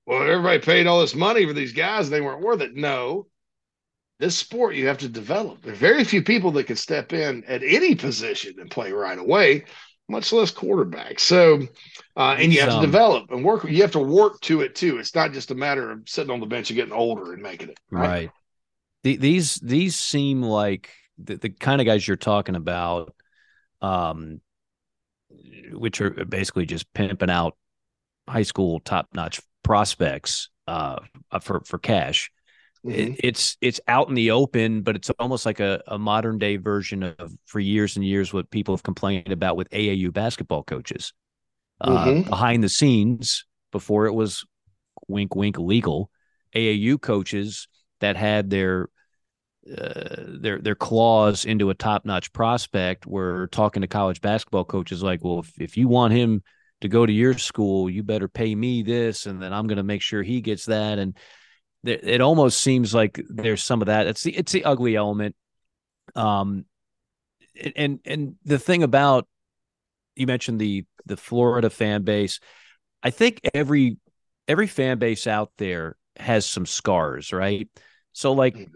[0.05, 2.75] well, everybody paid all this money for these guys and they weren't worth it.
[2.75, 3.27] No,
[4.19, 5.61] this sport you have to develop.
[5.61, 9.19] There are very few people that can step in at any position and play right
[9.19, 9.65] away,
[10.09, 11.19] much less quarterback.
[11.19, 11.61] So,
[12.15, 13.65] uh, and you have to develop and work.
[13.65, 14.97] You have to work to it too.
[14.97, 17.69] It's not just a matter of sitting on the bench and getting older and making
[17.69, 17.79] it.
[17.91, 18.07] Right.
[18.07, 18.31] right.
[19.03, 23.13] The, these these seem like the, the kind of guys you're talking about
[23.81, 24.41] um,
[25.71, 27.55] which are basically just pimping out
[28.27, 30.97] high school top notch prospects uh,
[31.41, 32.31] for for cash.
[32.85, 33.13] Mm-hmm.
[33.13, 36.57] It, it's it's out in the open, but it's almost like a, a modern day
[36.57, 41.13] version of for years and years what people have complained about with AAU basketball coaches.
[41.79, 42.29] Uh, mm-hmm.
[42.29, 44.45] behind the scenes, before it was
[45.07, 46.09] wink wink legal,
[46.55, 47.67] AAU coaches
[47.99, 48.89] that had their
[49.69, 53.05] uh, their their claws into a top notch prospect.
[53.05, 56.41] We're talking to college basketball coaches like, well, if, if you want him
[56.81, 59.83] to go to your school, you better pay me this, and then I'm going to
[59.83, 60.99] make sure he gets that.
[60.99, 61.15] And
[61.83, 64.07] it almost seems like there's some of that.
[64.07, 65.35] It's the it's the ugly element.
[66.15, 66.65] Um,
[67.75, 69.27] and and the thing about
[70.15, 72.39] you mentioned the the Florida fan base.
[73.03, 73.97] I think every
[74.47, 77.69] every fan base out there has some scars, right?
[78.13, 78.69] So like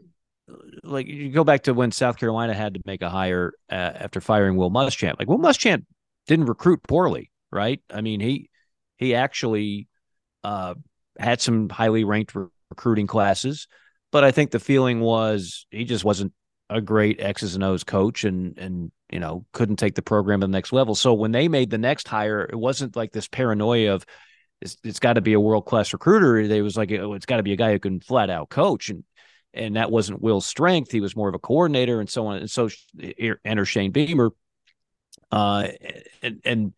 [0.84, 4.22] like you go back to when South Carolina had to make a hire uh, after
[4.22, 5.20] firing Will Muschamp.
[5.20, 5.86] Like Will Muschamp
[6.28, 7.82] didn't recruit poorly, right?
[7.90, 8.50] I mean, he
[8.98, 9.88] he actually
[10.44, 10.76] uh,
[11.18, 12.36] had some highly ranked
[12.72, 13.68] recruiting classes,
[14.12, 16.34] but I think the feeling was he just wasn't
[16.70, 20.48] a great X's and O's coach, and and you know couldn't take the program to
[20.48, 20.96] the next level.
[20.96, 24.06] So when they made the next hire, it wasn't like this paranoia of
[24.62, 26.38] it's, it's got to be a world class recruiter.
[26.38, 28.90] It was like oh, it's got to be a guy who can flat out coach,
[28.90, 29.04] and
[29.54, 30.92] and that wasn't Will's strength.
[30.92, 32.38] He was more of a coordinator and so on.
[32.38, 32.70] And so
[33.44, 34.32] enter Shane Beamer.
[35.32, 35.68] Uh,
[36.22, 36.74] and, and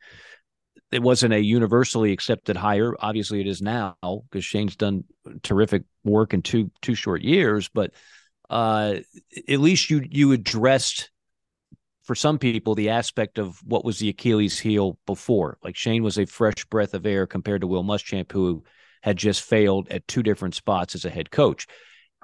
[0.93, 2.95] it wasn't a universally accepted hire.
[2.99, 5.03] Obviously, it is now because Shane's done
[5.41, 7.69] terrific work in two two short years.
[7.69, 7.91] But
[8.49, 8.95] uh,
[9.47, 11.09] at least you you addressed
[12.03, 15.57] for some people the aspect of what was the Achilles heel before.
[15.63, 18.63] Like Shane was a fresh breath of air compared to Will Muschamp, who
[19.01, 21.67] had just failed at two different spots as a head coach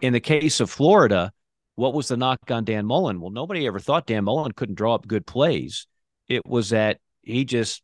[0.02, 1.32] in the case of Florida,
[1.76, 3.20] what was the knock on Dan Mullen?
[3.20, 5.88] Well, nobody ever thought Dan Mullen couldn't draw up good plays.
[6.28, 7.82] It was that he just,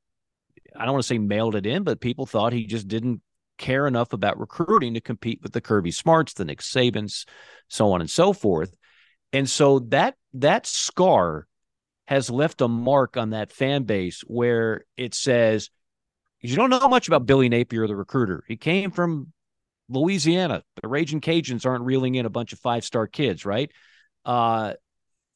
[0.77, 3.21] I don't want to say mailed it in, but people thought he just didn't
[3.57, 7.25] care enough about recruiting to compete with the Kirby Smarts, the Nick Sabans,
[7.67, 8.75] so on and so forth.
[9.33, 11.47] And so that that scar
[12.07, 15.69] has left a mark on that fan base where it says,
[16.41, 18.43] you don't know much about Billy Napier, the recruiter.
[18.47, 19.31] He came from
[19.89, 23.71] Louisiana, the Raging Cajuns aren't reeling in a bunch of five star kids, right?
[24.23, 24.73] Uh,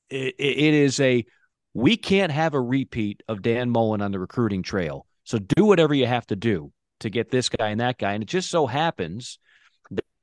[0.09, 1.25] it, it is a
[1.73, 5.05] we can't have a repeat of Dan Mullen on the recruiting trail.
[5.29, 6.71] So do whatever you have to do
[7.01, 8.13] to get this guy and that guy.
[8.13, 9.37] And it just so happens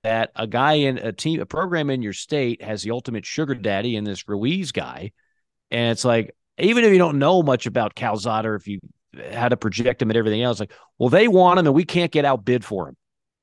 [0.02, 3.54] that a guy in a team, a program in your state has the ultimate sugar
[3.54, 5.12] daddy in this Ruiz guy.
[5.70, 8.80] And it's like, even if you don't know much about Calzada, if you
[9.14, 12.10] had to project him and everything else, like, well, they want him and we can't
[12.10, 12.96] get outbid for him.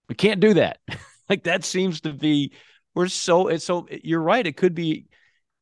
[0.10, 0.80] We can't do that.
[1.30, 2.52] like that seems to be
[2.94, 4.46] we're so it's so you're right.
[4.46, 5.06] It could be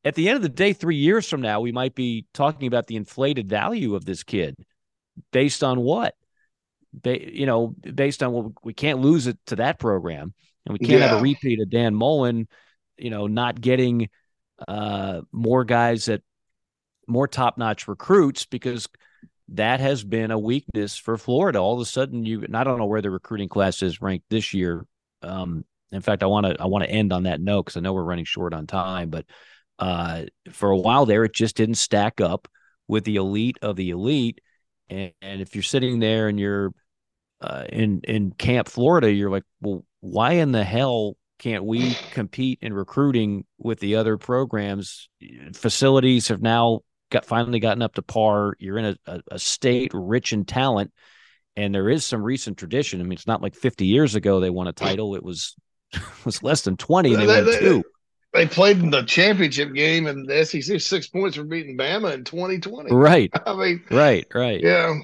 [0.04, 2.88] at the end of the day, three years from now, we might be talking about
[2.88, 4.56] the inflated value of this kid
[5.32, 6.14] based on what?
[6.92, 10.34] Ba- you know, based on what we can't lose it to that program,
[10.66, 11.08] and we can't yeah.
[11.08, 12.48] have a repeat of Dan Mullen,
[12.96, 14.10] you know, not getting
[14.68, 16.22] uh, more guys that
[17.06, 18.88] more top notch recruits because
[19.48, 21.58] that has been a weakness for Florida.
[21.58, 24.26] All of a sudden, you and I don't know where the recruiting class is ranked
[24.30, 24.86] this year.
[25.22, 27.80] Um, in fact, I want to I want to end on that note because I
[27.80, 29.10] know we're running short on time.
[29.10, 29.26] But
[29.78, 32.48] uh, for a while there, it just didn't stack up
[32.88, 34.40] with the elite of the elite.
[34.88, 36.72] And, and if you're sitting there and you're
[37.40, 42.60] uh, in in Camp Florida, you're like, well, why in the hell can't we compete
[42.62, 45.08] in recruiting with the other programs?
[45.54, 46.80] Facilities have now
[47.10, 48.54] got finally gotten up to par.
[48.58, 50.92] You're in a, a, a, state rich in talent,
[51.56, 53.00] and there is some recent tradition.
[53.00, 55.14] I mean, it's not like 50 years ago they won a title.
[55.16, 55.56] It was
[56.24, 57.14] was less than 20.
[57.14, 57.84] They, they won two.
[58.32, 62.24] They played in the championship game, and the SEC six points for beating Bama in
[62.24, 62.94] 2020.
[62.94, 63.30] Right.
[63.46, 64.60] I mean, right, right.
[64.60, 65.00] Yeah.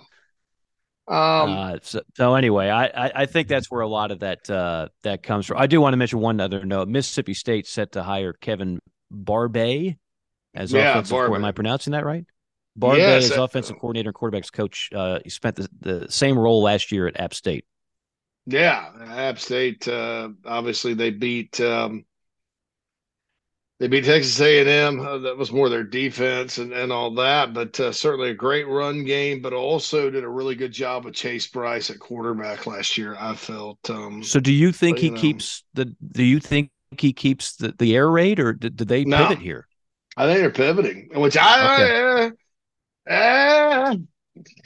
[1.07, 4.49] Um, uh, so, so, anyway, I, I, I think that's where a lot of that
[4.51, 5.59] uh, that comes from.
[5.59, 8.79] I do want to mention one other note: Mississippi State set to hire Kevin
[9.11, 9.97] Barbay
[10.55, 11.41] as yeah, offensive coordinator.
[11.41, 12.25] Am I pronouncing that right?
[12.77, 14.91] Barbay yes, as uh, offensive coordinator and quarterbacks coach.
[14.95, 17.65] Uh, he spent the, the same role last year at App State.
[18.47, 19.89] Yeah, App State.
[19.89, 22.05] Uh, obviously, they beat um,
[23.79, 25.01] they beat Texas A&M.
[25.01, 28.67] Uh, that was more their defense and, and all that, but uh, certainly a great
[28.67, 29.41] run game.
[29.41, 33.17] But also did a really good job with Chase Brice at quarterback last year.
[33.19, 33.79] I felt.
[33.89, 35.95] Um, so, do you think he know, keeps the?
[36.13, 39.39] Do you think he keeps the, the air raid, or did, did they no, pivot
[39.39, 39.69] here?
[40.17, 42.31] I think they're pivoting, which I.
[42.31, 42.37] Okay.
[43.09, 43.97] Uh,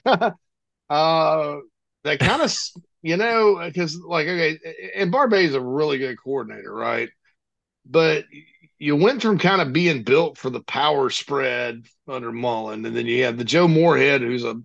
[0.90, 1.56] uh,
[2.04, 2.56] that kind of
[3.02, 4.58] you know because like okay,
[4.96, 7.10] and Barbay is a really good coordinator, right?
[7.84, 8.24] But
[8.82, 13.06] you went from kind of being built for the power spread under Mullen, and then
[13.06, 14.60] you have the Joe Moorhead, who's a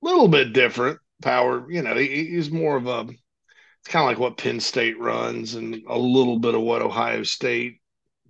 [0.00, 1.68] little bit different power.
[1.68, 5.56] You know, he, he's more of a it's kind of like what Penn State runs,
[5.56, 7.80] and a little bit of what Ohio State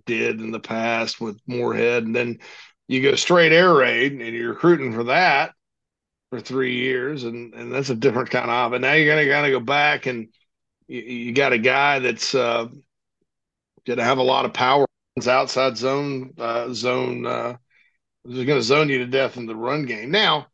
[0.07, 2.39] did in the past with Moorhead, and then
[2.87, 5.53] you go straight air raid, and you're recruiting for that
[6.31, 8.71] for three years, and and that's a different kind of.
[8.71, 10.29] But now you're gonna kind of go back, and
[10.87, 12.69] you, you got a guy that's uh,
[13.85, 14.86] to have a lot of power
[15.25, 17.55] outside zone uh, zone uh,
[18.25, 20.11] is going to zone you to death in the run game.
[20.11, 20.47] Now,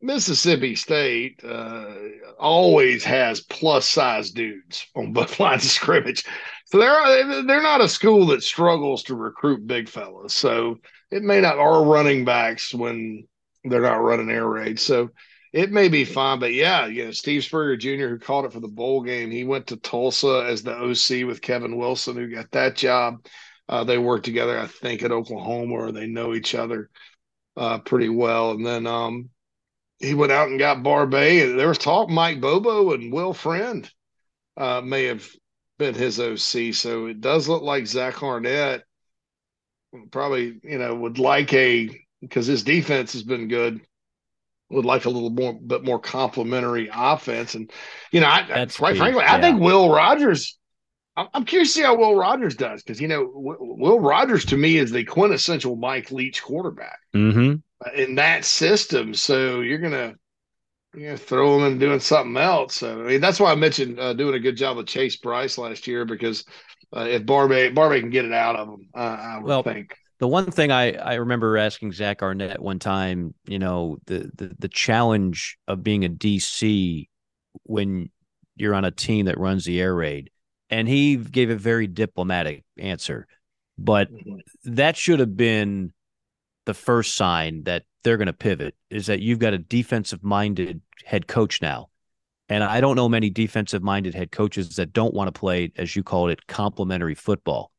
[0.00, 1.94] Mississippi State uh,
[2.38, 6.24] always has plus size dudes on both lines of scrimmage,
[6.66, 10.34] so they're they're not a school that struggles to recruit big fellas.
[10.34, 10.78] So
[11.10, 13.26] it may not are running backs when
[13.64, 14.82] they're not running air raids.
[14.82, 15.10] So
[15.52, 18.60] it may be fine, but yeah, you know, Steve Spurrier Jr., who called it for
[18.60, 22.50] the bowl game, he went to Tulsa as the OC with Kevin Wilson, who got
[22.52, 23.26] that job.
[23.70, 26.90] Uh, they work together, I think, at Oklahoma, or they know each other
[27.56, 28.50] uh, pretty well.
[28.50, 29.30] And then um,
[30.00, 31.52] he went out and got Barbay.
[31.52, 33.88] There was talk Mike Bobo and Will Friend
[34.56, 35.24] uh, may have
[35.78, 36.74] been his OC.
[36.74, 38.82] So it does look like Zach Arnett
[40.10, 41.90] probably, you know, would like a
[42.20, 43.80] because his defense has been good.
[44.70, 47.72] Would like a little more, bit more complimentary offense, and
[48.12, 48.98] you know, I, quite key.
[48.98, 49.34] frankly, yeah.
[49.34, 50.59] I think Will Rogers
[51.16, 54.76] I'm curious to see how Will Rogers does because you know Will Rogers to me
[54.76, 57.56] is the quintessential Mike Leach quarterback mm-hmm.
[57.94, 59.14] in that system.
[59.14, 60.14] So you're gonna
[60.94, 62.76] you know throw him and doing something else.
[62.76, 65.58] So I mean that's why I mentioned uh, doing a good job with Chase Brice
[65.58, 66.44] last year because
[66.96, 69.96] uh, if Barbay Barbay can get it out of him, uh, I would well, think.
[70.20, 74.54] The one thing I, I remember asking Zach Arnett one time, you know, the, the
[74.58, 77.08] the challenge of being a DC
[77.64, 78.10] when
[78.54, 80.30] you're on a team that runs the air raid
[80.70, 83.26] and he gave a very diplomatic answer.
[83.76, 84.74] But mm-hmm.
[84.76, 85.92] that should have been
[86.66, 90.80] the first sign that they're going to pivot is that you've got a defensive minded
[91.04, 91.88] head coach now.
[92.48, 95.94] And I don't know many defensive minded head coaches that don't want to play, as
[95.94, 97.70] you called it, complementary football.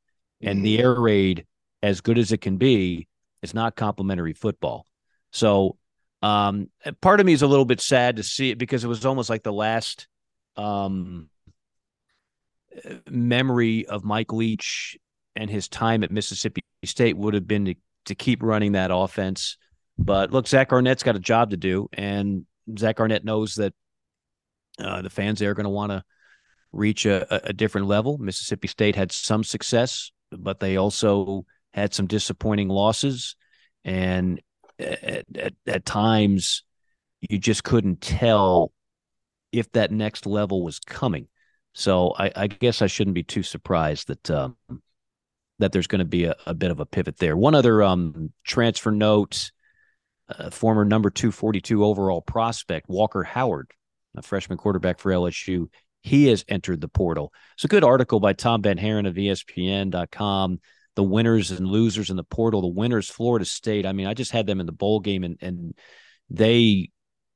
[0.41, 0.63] And mm-hmm.
[0.63, 1.45] the air raid,
[1.83, 3.07] as good as it can be,
[3.41, 4.85] is not complementary football.
[5.31, 5.77] So
[6.21, 6.69] um,
[7.01, 9.29] part of me is a little bit sad to see it because it was almost
[9.29, 10.07] like the last
[10.55, 11.29] um,
[13.09, 14.97] memory of Mike Leach
[15.36, 19.57] and his time at Mississippi State would have been to, to keep running that offense.
[19.97, 22.45] But look, Zach Arnett's got a job to do, and
[22.78, 23.74] Zach Arnett knows that
[24.80, 26.03] uh, the fans there are going to want to
[26.72, 28.17] reach a, a, different level.
[28.17, 33.36] Mississippi State had some success, but they also had some disappointing losses,
[33.84, 34.41] and
[34.80, 36.63] at, at, at times
[37.22, 38.72] you just couldn't tell
[39.51, 41.28] if that next level was coming.
[41.74, 44.57] So I, I guess I shouldn't be too surprised that um,
[45.59, 47.38] that there's going to be a, a, bit of a pivot there.
[47.38, 49.51] One other um, transfer note:
[50.30, 53.72] uh, former number two forty two overall prospect Walker Howard,
[54.15, 55.67] a freshman quarterback for LSU,
[56.01, 57.32] he has entered the portal.
[57.55, 60.59] It's a good article by Tom VanHaaren of ESPN.com.
[60.95, 62.61] The winners and losers in the portal.
[62.61, 63.86] The winners, Florida State.
[63.86, 65.74] I mean, I just had them in the bowl game, and and
[66.30, 66.89] they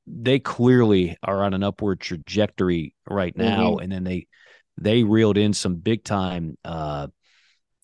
[0.06, 3.72] they clearly are on an upward trajectory right now.
[3.72, 3.82] Mm-hmm.
[3.82, 4.26] And then they
[4.78, 7.08] they reeled in some big time uh,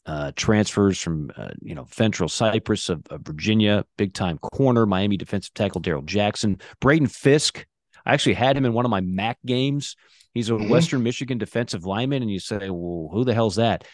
[0.07, 5.17] uh, transfers from uh, you know Fentrell Cypress of, of, Virginia, big time corner, Miami
[5.17, 7.67] defensive tackle Darrell Jackson, Braden Fiske.
[8.05, 9.97] I actually had him in one of my MAC games.
[10.35, 10.69] He's a mm-hmm.
[10.69, 13.87] Western Michigan defensive lineman, and you say, "Well, who the hell's that?"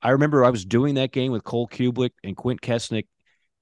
[0.00, 3.06] I remember I was doing that game with Cole Cubelic and Quint Kessenich,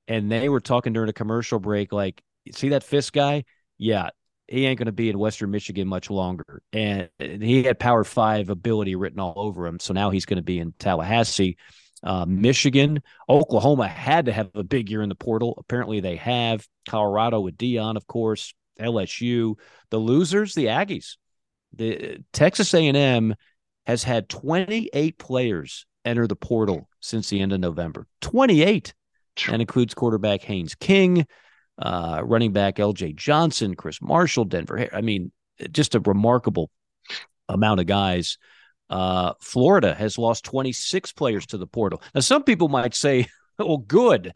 [0.07, 2.23] and they were talking during a commercial break, like,
[2.53, 3.45] "See that Fiske guy?
[3.79, 4.11] Yeah,
[4.49, 6.63] he ain't going to be in Western Michigan much longer.
[6.73, 9.81] And he had Power Five ability written all over him.
[9.81, 11.57] So now he's going to be in Tallahassee.
[12.03, 15.55] Uh, Michigan, Oklahoma had to have a big year in the portal.
[15.59, 16.67] Apparently they have.
[16.89, 18.55] Colorado with Deion, of course.
[18.81, 19.55] LSU.
[19.91, 21.17] The losers, the Aggies.
[21.75, 23.35] The Texas A&M
[23.87, 28.07] has had 28 players enter the portal since the end of November.
[28.21, 28.95] 28.
[29.49, 31.27] And includes quarterback Haynes King,
[31.79, 33.13] uh, running back L.J.
[33.15, 34.89] Johnson, Chris Marshall, Denver.
[34.93, 35.33] I mean,
[35.73, 36.71] just a remarkable
[37.49, 38.39] amount of guys.
[38.89, 42.03] Uh, Florida has lost 26 players to the portal.
[42.15, 43.27] Now, some people might say,
[43.59, 44.33] "Well, good,"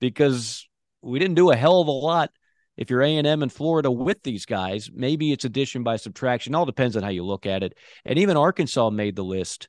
[0.00, 0.66] because
[1.02, 2.30] we didn't do a hell of a lot.
[2.76, 6.54] If you're A and M in Florida with these guys, maybe it's addition by subtraction.
[6.54, 7.76] All depends on how you look at it.
[8.06, 9.68] And even Arkansas made the list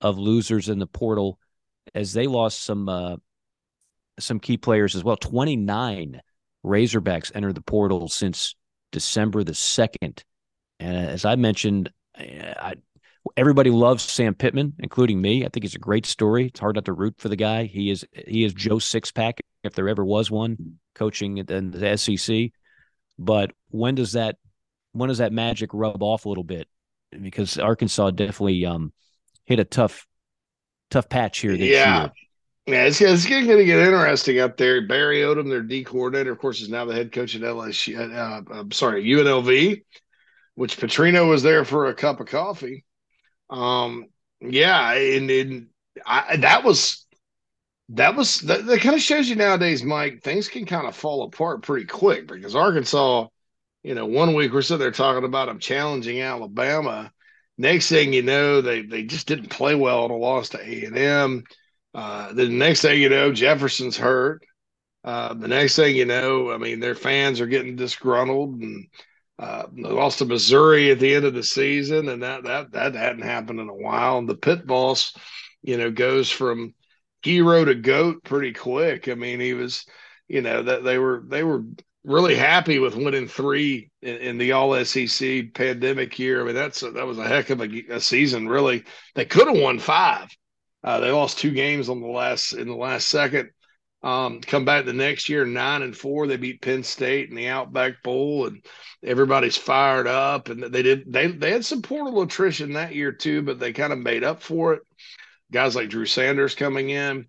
[0.00, 1.40] of losers in the portal
[1.92, 3.16] as they lost some uh,
[4.20, 5.16] some key players as well.
[5.16, 6.20] 29
[6.64, 8.54] Razorbacks entered the portal since
[8.92, 10.22] December the 2nd.
[10.78, 12.74] And as I mentioned, I,
[13.36, 15.44] everybody loves Sam Pittman, including me.
[15.44, 16.46] I think he's a great story.
[16.46, 17.64] It's hard not to root for the guy.
[17.64, 22.50] He is he is Joe Sixpack, if there ever was one, coaching in the SEC.
[23.18, 24.36] But when does that
[24.92, 26.68] when does that magic rub off a little bit?
[27.10, 28.92] Because Arkansas definitely um,
[29.44, 30.06] hit a tough
[30.90, 32.00] tough patch here this yeah.
[32.00, 32.12] year.
[32.66, 34.86] Yeah, it's, it's going to get interesting up there.
[34.86, 37.96] Barry Odom, their D coordinator, of course, is now the head coach at LSU.
[37.96, 39.84] Uh, I'm sorry, UNLV,
[40.54, 42.84] which Petrino was there for a cup of coffee.
[43.50, 44.06] Um,
[44.40, 45.68] yeah, and, and
[46.06, 47.06] I, that was
[47.90, 50.22] that was that, that kind of shows you nowadays, Mike.
[50.22, 53.28] Things can kind of fall apart pretty quick because Arkansas,
[53.82, 57.12] you know, one week we're sitting there talking about them challenging Alabama.
[57.58, 60.84] Next thing you know, they they just didn't play well and a loss to A
[60.86, 61.44] and M
[61.94, 64.44] uh, the next thing you know, Jefferson's hurt.
[65.04, 68.86] Uh, the next thing you know, I mean, their fans are getting disgruntled and
[69.38, 73.22] uh, lost to Missouri at the end of the season, and that that that hadn't
[73.22, 74.18] happened in a while.
[74.18, 75.14] And the pit boss,
[75.62, 76.74] you know, goes from
[77.22, 79.08] hero to goat pretty quick.
[79.08, 79.84] I mean, he was,
[80.28, 81.64] you know, that they were they were
[82.04, 86.40] really happy with winning three in, in the All SEC pandemic year.
[86.40, 88.48] I mean, that's a, that was a heck of a, a season.
[88.48, 88.84] Really,
[89.14, 90.28] they could have won five
[90.84, 93.50] uh, they lost two games on the last in the last second.
[94.02, 96.26] Um, come back the next year, nine and four.
[96.26, 98.64] They beat Penn State in the Outback Bowl, and
[99.04, 100.48] everybody's fired up.
[100.48, 103.92] And they did they they had some portal attrition that year too, but they kind
[103.92, 104.82] of made up for it.
[105.52, 107.26] Guys like Drew Sanders coming in,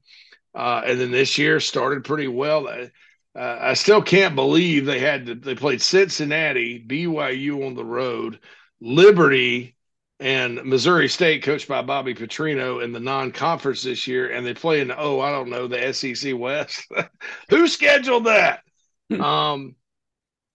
[0.56, 2.68] uh, and then this year started pretty well.
[2.68, 2.88] Uh,
[3.36, 8.40] I still can't believe they had to, they played Cincinnati, BYU on the road,
[8.80, 9.76] Liberty,
[10.24, 14.80] and Missouri State, coached by Bobby Petrino, in the non-conference this year, and they play
[14.80, 16.88] in the oh, I don't know, the SEC West.
[17.50, 18.62] Who scheduled that?
[19.14, 19.76] Um,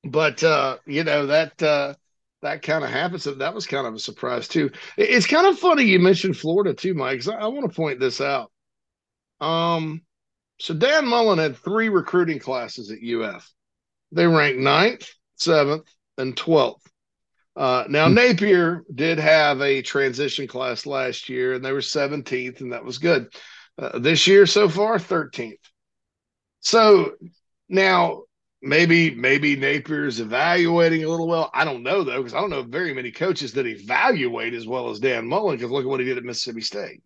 [0.03, 1.95] but uh, you know that uh,
[2.43, 3.25] that kind of happens.
[3.25, 4.71] That was kind of a surprise too.
[4.97, 7.29] It's kind of funny you mentioned Florida too, Mike.
[7.29, 8.51] I, I want to point this out.
[9.41, 10.01] Um,
[10.59, 13.49] so Dan Mullen had three recruiting classes at UF.
[14.11, 16.88] They ranked ninth, seventh, and twelfth.
[17.59, 18.15] Uh, now hmm.
[18.15, 22.99] Napier did have a transition class last year, and they were 17th, and that was
[22.99, 23.35] good.
[23.77, 25.59] Uh, this year so far, 13th.
[26.61, 27.15] So
[27.69, 28.23] now
[28.63, 31.51] maybe maybe Napier's evaluating a little well.
[31.53, 34.91] I don't know though, because I don't know very many coaches that evaluate as well
[34.91, 35.57] as Dan Mullen.
[35.57, 37.03] Because look at what he did at Mississippi State.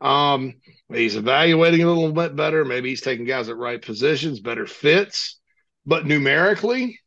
[0.00, 0.54] Um,
[0.88, 2.64] he's evaluating a little bit better.
[2.64, 5.38] Maybe he's taking guys at right positions, better fits,
[5.86, 6.98] but numerically,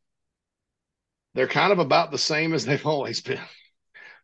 [1.35, 3.39] they're kind of about the same as they've always been.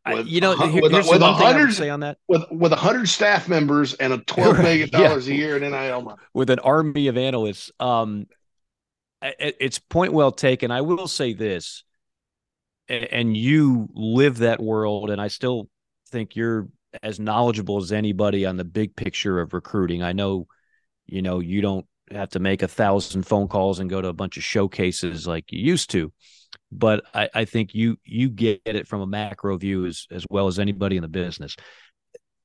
[0.09, 3.47] With, you know, here, with, with a hundred say on that with with hundred staff
[3.47, 5.35] members and a twelve million dollars yeah.
[5.35, 6.17] a year in NIL money.
[6.33, 7.71] with an army of analysts.
[7.79, 8.25] Um,
[9.21, 10.71] it, it's point well taken.
[10.71, 11.83] I will say this,
[12.89, 15.69] and you live that world, and I still
[16.09, 16.67] think you're
[17.03, 20.01] as knowledgeable as anybody on the big picture of recruiting.
[20.01, 20.47] I know,
[21.05, 24.13] you know, you don't have to make a thousand phone calls and go to a
[24.13, 26.11] bunch of showcases like you used to
[26.71, 30.47] but I, I think you you get it from a macro view as as well
[30.47, 31.55] as anybody in the business.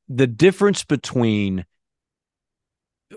[0.09, 1.65] The difference between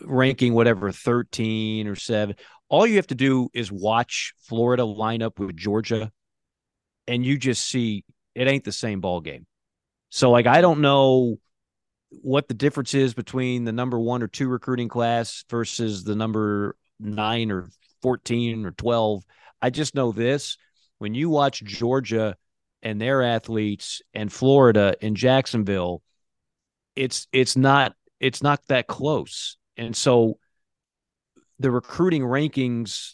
[0.03, 2.35] ranking whatever 13 or 7
[2.69, 6.11] all you have to do is watch Florida line up with Georgia
[7.07, 8.05] and you just see
[8.35, 9.47] it ain't the same ball game.
[10.09, 11.39] So like I don't know
[12.11, 16.75] what the difference is between the number 1 or 2 recruiting class versus the number
[16.99, 17.69] 9 or
[18.01, 19.23] 14 or 12.
[19.61, 20.57] I just know this
[20.99, 22.35] when you watch Georgia
[22.83, 26.01] and their athletes and Florida and Jacksonville,
[26.95, 29.57] it's it's not it's not that close.
[29.77, 30.37] And so
[31.57, 33.13] the recruiting rankings,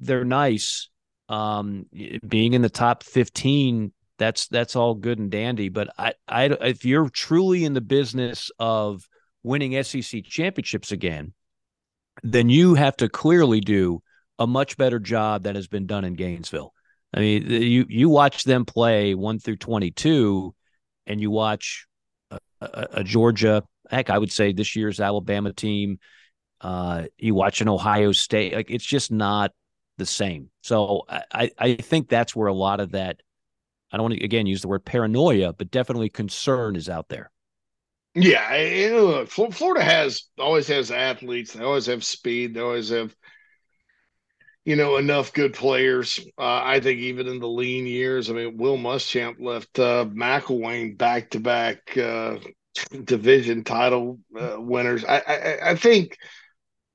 [0.00, 0.88] they're nice.
[1.28, 1.86] Um,
[2.26, 5.68] being in the top 15, that's that's all good and dandy.
[5.68, 9.06] But I, I if you're truly in the business of
[9.42, 11.34] winning SEC championships again,
[12.22, 14.02] then you have to clearly do
[14.38, 16.72] a much better job than has been done in Gainesville.
[17.14, 20.54] I mean, you you watch them play one through twenty two,
[21.06, 21.86] and you watch
[22.30, 23.62] a, a, a, Georgia.
[23.90, 25.98] Heck, I would say this year's Alabama team.
[26.60, 28.52] Uh, you watch an Ohio State.
[28.52, 29.52] Like it's just not
[29.96, 30.50] the same.
[30.62, 33.20] So I I think that's where a lot of that.
[33.90, 37.30] I don't want to again use the word paranoia, but definitely concern is out there.
[38.14, 38.56] Yeah,
[38.90, 41.52] know, Florida has always has athletes.
[41.52, 42.54] They always have speed.
[42.54, 43.14] They always have,
[44.68, 46.20] you know, enough good players.
[46.36, 50.98] Uh, I think even in the lean years, I mean, Will Muschamp left uh, McElwain
[50.98, 51.98] back to back
[53.04, 55.06] division title uh, winners.
[55.06, 56.18] I, I I think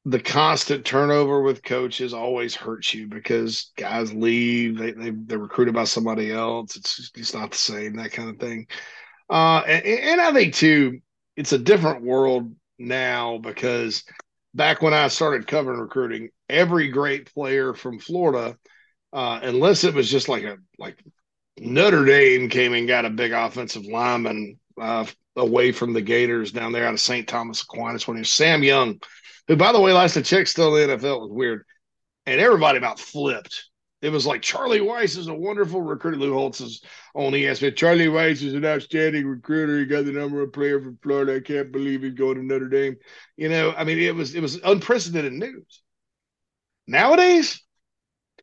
[0.06, 5.74] the constant turnover with coaches always hurts you because guys leave, they, they they're recruited
[5.74, 6.76] by somebody else.
[6.76, 8.68] It's it's not the same that kind of thing.
[9.32, 11.00] Uh, and, and I think too,
[11.36, 14.04] it's a different world now because
[14.54, 18.58] back when I started covering recruiting, every great player from Florida,
[19.12, 21.04] uh, unless it was just like a like
[21.58, 25.06] Notre Dame came and got a big offensive lineman uh,
[25.36, 27.28] away from the Gators down there out of St.
[27.28, 29.00] Thomas Aquinas when he was Sam Young
[29.48, 31.22] who, by the way, last I checked, still in the NFL.
[31.22, 31.66] Was weird.
[32.26, 33.70] And everybody about flipped.
[34.02, 36.18] It was like Charlie Weis is a wonderful recruiter.
[36.18, 36.82] Lou Holtz is
[37.16, 37.76] on ESPN.
[37.76, 39.80] Charlie Weis is an outstanding recruiter.
[39.80, 41.36] He got the number one player from Florida.
[41.36, 42.98] I can't believe he's going to Notre Dame.
[43.38, 45.83] You know, I mean, it was it was unprecedented news.
[46.88, 47.62] Nowadays,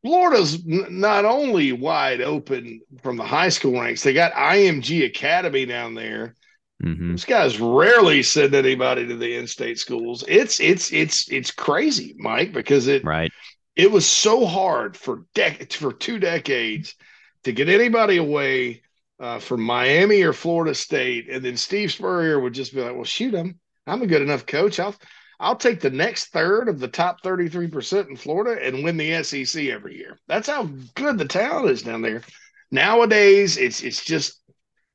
[0.03, 5.95] Florida's not only wide open from the high school ranks, they got IMG Academy down
[5.95, 6.35] there
[6.83, 7.11] Mm-hmm.
[7.13, 10.25] These guys rarely send anybody to the in-state schools.
[10.27, 13.31] It's it's it's it's crazy, Mike, because it right.
[13.77, 16.95] It was so hard for dec- for two decades
[17.45, 18.83] to get anybody away
[19.19, 23.05] uh, from Miami or Florida State, and then Steve Spurrier would just be like, "Well,
[23.05, 23.61] shoot him.
[23.87, 24.81] I'm a good enough coach.
[24.81, 24.97] I'll
[25.41, 29.23] I'll take the next third of the top 33 percent in Florida and win the
[29.23, 30.19] SEC every year.
[30.29, 30.65] That's how
[30.95, 32.23] good the talent is down there.
[32.71, 34.41] Nowadays, it's it's just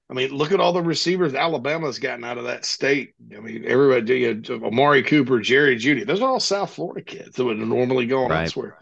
[0.10, 3.16] I mean, look at all the receivers Alabama's gotten out of that state.
[3.36, 7.36] I mean, everybody, you know, Amari Cooper, Jerry Jeudy, those are all South Florida kids
[7.36, 8.44] that would normally go on right.
[8.44, 8.78] elsewhere.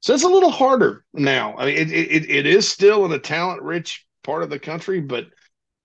[0.00, 1.56] So it's a little harder now.
[1.56, 5.00] I mean, it, it, it is still in a talent rich part of the country,
[5.00, 5.26] but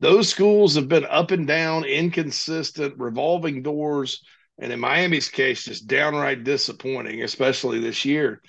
[0.01, 4.21] those schools have been up and down, inconsistent, revolving doors.
[4.61, 8.41] And in Miami's case, just downright disappointing, especially this year.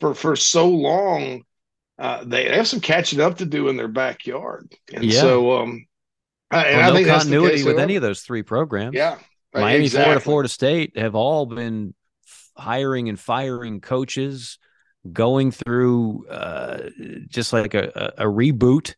[0.00, 1.44] For for so long,
[1.98, 4.74] uh, they have some catching up to do in their backyard.
[4.92, 5.20] And yeah.
[5.20, 5.86] so um,
[6.50, 8.94] and well, no continuity with any of those three programs.
[8.94, 9.18] Yeah.
[9.54, 10.04] Miami, exactly.
[10.04, 11.94] Florida, Florida State have all been
[12.56, 14.58] hiring and firing coaches,
[15.12, 16.90] going through uh,
[17.28, 18.94] just like a, a, a reboot,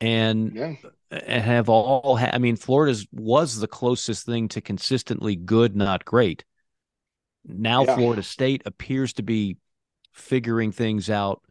[0.00, 0.74] and yeah.
[1.10, 2.16] And have all.
[2.16, 6.44] Ha- I mean, Florida's was the closest thing to consistently good, not great.
[7.44, 7.94] Now, yeah.
[7.94, 9.56] Florida State appears to be
[10.12, 11.42] figuring things out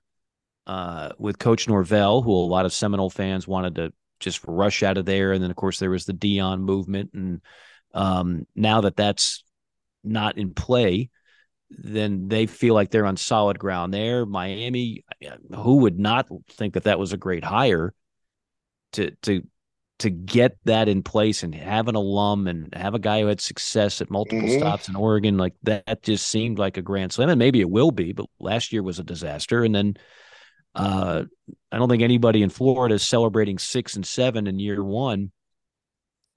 [0.68, 4.98] uh, with Coach Norvell, who a lot of Seminole fans wanted to just rush out
[4.98, 5.32] of there.
[5.32, 7.12] And then, of course, there was the Deion movement.
[7.14, 7.42] And
[7.94, 9.46] um, now that that's
[10.04, 11.10] not in play,
[11.70, 14.26] then they feel like they're on solid ground there.
[14.26, 15.06] Miami,
[15.54, 17.94] who would not think that that was a great hire
[18.94, 19.42] to to
[20.00, 23.40] to get that in place and have an alum and have a guy who had
[23.40, 24.60] success at multiple mm-hmm.
[24.60, 27.92] stops in Oregon like that just seemed like a grand slam and maybe it will
[27.92, 29.96] be but last year was a disaster and then
[30.76, 31.24] uh,
[31.72, 35.32] I don't think anybody in Florida is celebrating six and seven in year one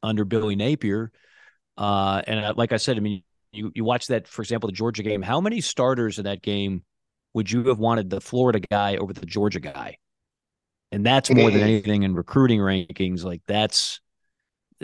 [0.03, 1.11] under Billy Napier.
[1.77, 3.23] Uh, and uh, like I said, I mean,
[3.53, 5.23] you you watch that, for example, the Georgia game.
[5.23, 6.85] How many starters in that game
[7.35, 9.99] would you have wanted the Florida guy over the Georgia guy?
[10.91, 11.69] And that's more than mm-hmm.
[11.69, 13.25] anything in recruiting rankings.
[13.25, 14.01] Like that's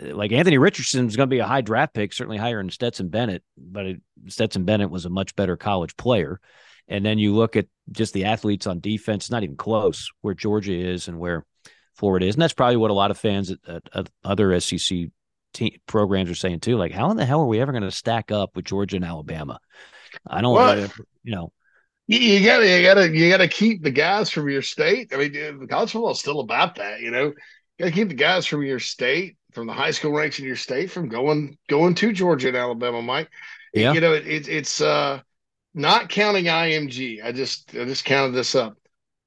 [0.00, 2.70] eh, like Anthony Richardson is going to be a high draft pick, certainly higher than
[2.70, 6.40] Stetson Bennett, but it, Stetson Bennett was a much better college player.
[6.88, 10.74] And then you look at just the athletes on defense, not even close where Georgia
[10.74, 11.46] is and where
[11.94, 12.34] Florida is.
[12.34, 15.08] And that's probably what a lot of fans at, at, at other SEC
[15.54, 16.76] team, programs are saying too.
[16.76, 19.04] Like, how in the hell are we ever going to stack up with Georgia and
[19.04, 19.58] Alabama?
[20.26, 20.88] I don't, well,
[21.22, 21.52] you know.
[22.06, 25.12] You gotta, you gotta, you gotta keep the guys from your state.
[25.12, 27.00] I mean, college football is still about that.
[27.00, 27.34] You know, you
[27.78, 30.90] gotta keep the guys from your state, from the high school ranks in your state,
[30.90, 33.00] from going going to Georgia and Alabama.
[33.00, 33.30] Mike,
[33.72, 33.92] yeah.
[33.92, 35.20] You know, it, it, it's uh,
[35.74, 38.76] not counting IMG, I just I just counted this up.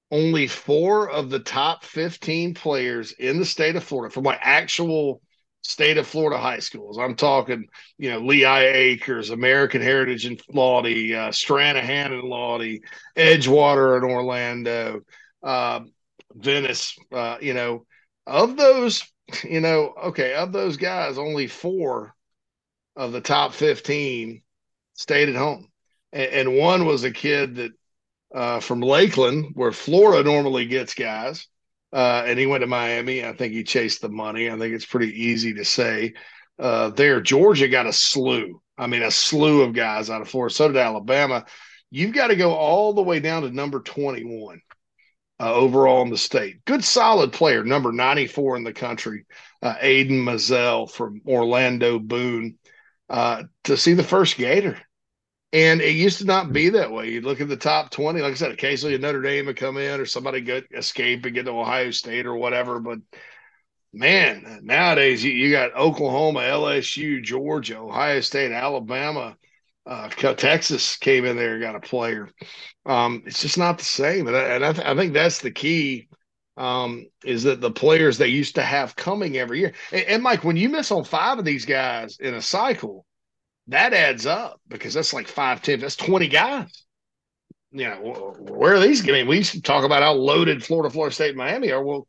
[0.09, 5.21] Only four of the top 15 players in the state of Florida from my actual
[5.67, 6.97] state of Florida high schools.
[6.97, 7.67] I'm talking,
[7.97, 12.81] you know, Lehigh Acres, American Heritage in Lottie, uh, Stranahan and Lottie,
[13.15, 15.01] Edgewater in Orlando,
[15.43, 15.81] uh,
[16.33, 16.97] Venice.
[17.11, 17.85] Uh, you know,
[18.25, 19.03] of those,
[19.43, 22.13] you know, okay, of those guys, only four
[22.95, 24.41] of the top 15
[24.93, 25.69] stayed at home
[26.11, 27.71] and, and one was a kid that
[28.33, 31.47] uh, from Lakeland, where Florida normally gets guys,
[31.93, 33.25] uh, and he went to Miami.
[33.25, 34.49] I think he chased the money.
[34.49, 36.13] I think it's pretty easy to say.
[36.59, 38.61] Uh, there, Georgia got a slew.
[38.77, 40.53] I mean, a slew of guys out of Florida.
[40.53, 41.45] So did Alabama.
[41.89, 44.61] You've got to go all the way down to number 21
[45.39, 46.63] uh, overall in the state.
[46.65, 49.25] Good, solid player, number 94 in the country,
[49.61, 52.57] uh, Aidan Mizell from Orlando Boone,
[53.09, 54.77] uh, to see the first Gator.
[55.57, 57.09] And it used to not be that way.
[57.09, 59.99] You'd look at the top 20, like I said, occasionally Notre Dame would come in
[59.99, 62.79] or somebody get escape and get to Ohio State or whatever.
[62.79, 62.99] But
[63.91, 69.35] man, nowadays you, you got Oklahoma, LSU, Georgia, Ohio State, Alabama,
[69.87, 72.29] uh, Texas came in there and got a player.
[72.85, 75.49] Um, it's just not the same, and I, and I, th- I think that's the
[75.49, 76.07] key.
[76.55, 79.73] Um, is that the players they used to have coming every year?
[79.91, 83.06] And, and, Mike, when you miss on five of these guys in a cycle,
[83.67, 86.85] that adds up because that's like five, ten, that's twenty guys.
[87.71, 89.07] You know, where are these?
[89.07, 91.83] I mean, we used to talk about how loaded Florida, Florida State, Miami are.
[91.83, 92.07] Well,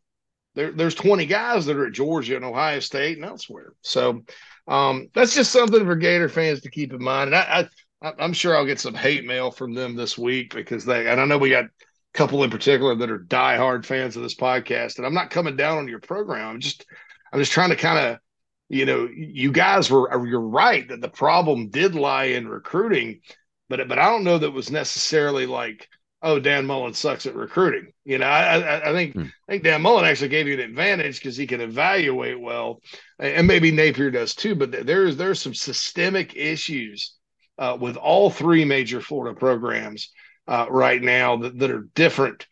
[0.59, 3.75] there, there's 20 guys that are at Georgia and Ohio State and elsewhere.
[3.83, 4.25] So
[4.67, 7.33] um, that's just something for Gator fans to keep in mind.
[7.33, 7.69] And I,
[8.03, 11.21] I, I'm sure I'll get some hate mail from them this week because they, and
[11.21, 11.71] I know we got a
[12.13, 14.99] couple in particular that are diehard fans of this podcast.
[14.99, 16.49] And I'm not coming down on your program.
[16.49, 16.87] I'm just,
[17.33, 18.19] I'm just trying to kind of,
[18.69, 23.21] you know, you guys were, you're right that the problem did lie in recruiting,
[23.69, 25.89] but, but I don't know that it was necessarily like,
[26.23, 27.93] oh, Dan Mullen sucks at recruiting.
[28.05, 29.23] You know, I, I, think hmm.
[29.49, 32.81] I think Dan Mullen actually gave you an advantage because he can evaluate well,
[33.19, 34.55] and maybe Napier does too.
[34.55, 37.15] But there's there's some systemic issues
[37.59, 40.11] uh, with all three major Florida programs
[40.47, 42.47] uh, right now that, that are different.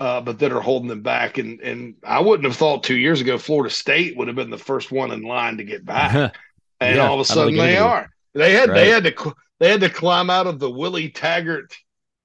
[0.00, 3.20] Uh, but that are holding them back, and and I wouldn't have thought two years
[3.20, 6.34] ago Florida State would have been the first one in line to get back,
[6.80, 8.10] and yeah, all of a sudden they are.
[8.32, 8.74] They had right.
[8.76, 11.76] they had to they had to climb out of the Willie Taggart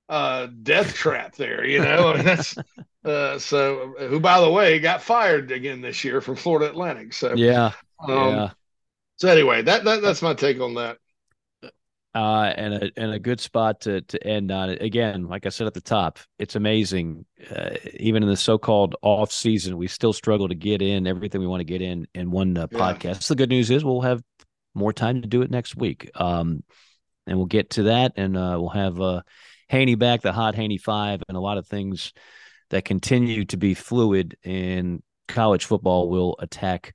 [0.08, 1.66] uh, death trap there.
[1.66, 2.58] You know, I mean, that's
[3.06, 3.94] uh, so.
[4.00, 7.12] Who, by the way, got fired again this year from Florida Atlantic.
[7.14, 7.72] So yeah,
[8.08, 8.50] um, yeah.
[9.18, 10.98] So anyway, that, that that's my take on that.
[12.16, 14.82] Uh, and a and a good spot to to end on it.
[14.82, 17.26] Again, like I said at the top, it's amazing.
[17.54, 21.48] Uh, even in the so-called off season, we still struggle to get in everything we
[21.48, 22.78] want to get in in one uh, yeah.
[22.78, 23.28] podcast.
[23.28, 24.24] The good news is we'll have
[24.74, 26.10] more time to do it next week.
[26.16, 26.64] Um,
[27.28, 29.22] and we'll get to that, and uh, we'll have uh
[29.68, 32.14] Haney back, the hot Haney five, and a lot of things
[32.70, 36.95] that continue to be fluid in college football will attack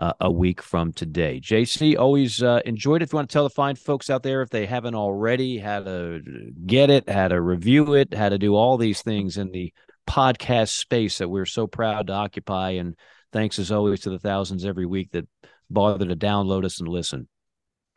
[0.00, 1.40] uh, a week from today.
[1.42, 3.04] JC, always uh, enjoyed it.
[3.04, 5.80] If you want to tell the fine folks out there, if they haven't already, how
[5.80, 6.22] to
[6.66, 9.72] get it, how to review it, how to do all these things in the
[10.08, 12.70] podcast space that we're so proud to occupy.
[12.70, 12.96] And
[13.32, 15.28] thanks as always to the thousands every week that
[15.68, 17.28] bother to download us and listen.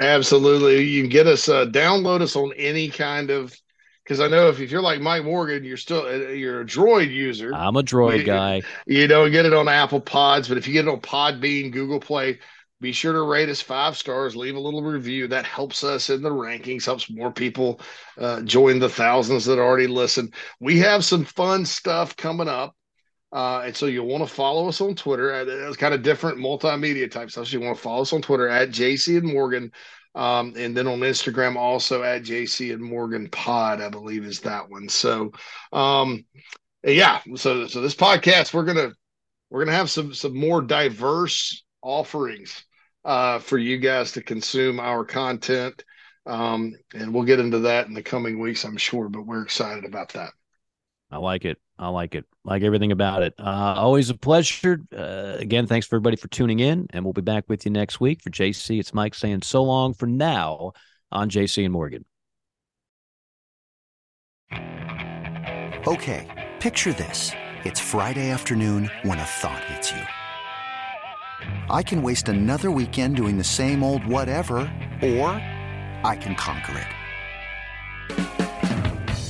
[0.02, 0.84] Absolutely.
[0.84, 3.56] You can get us, uh, download us on any kind of
[4.04, 7.12] because I know if, if you're like Mike Morgan, you're still uh, you're a Droid
[7.12, 7.54] user.
[7.54, 8.62] I'm a Droid you, guy.
[8.86, 12.00] You don't get it on Apple Pods, but if you get it on Podbean, Google
[12.00, 12.40] Play,
[12.82, 14.36] be sure to rate us five stars.
[14.36, 15.28] Leave a little review.
[15.30, 16.86] That helps us in the rankings.
[16.86, 17.80] Helps more people
[18.18, 20.32] uh, join the thousands that already listen.
[20.60, 22.76] We have some fun stuff coming up.
[23.32, 25.34] Uh, and so you'll want to follow us on Twitter.
[25.34, 27.48] Uh, it's kind of different multimedia type stuff.
[27.48, 29.72] So you want to follow us on Twitter at JC and Morgan
[30.16, 34.70] um, and then on Instagram, also at JC and Morgan Pod, I believe is that
[34.70, 34.88] one.
[34.88, 35.32] So,
[35.72, 36.26] um,
[36.84, 37.22] yeah.
[37.36, 38.92] So, so this podcast, we're gonna
[39.50, 42.64] we're gonna have some some more diverse offerings
[43.06, 45.84] uh, for you guys to consume our content,
[46.26, 49.10] um, and we'll get into that in the coming weeks, I'm sure.
[49.10, 50.32] But we're excited about that.
[51.10, 51.60] I like it.
[51.84, 52.26] I like it.
[52.46, 53.34] Like everything about it.
[53.38, 54.80] Uh, always a pleasure.
[54.96, 58.00] Uh, again, thanks for everybody for tuning in, and we'll be back with you next
[58.00, 58.22] week.
[58.22, 60.72] For JC, it's Mike saying so long for now
[61.12, 62.06] on JC and Morgan.
[65.86, 67.32] Okay, picture this.
[67.66, 70.02] It's Friday afternoon when a thought hits you.
[71.70, 74.60] I can waste another weekend doing the same old whatever,
[75.02, 75.32] or
[76.06, 77.03] I can conquer it.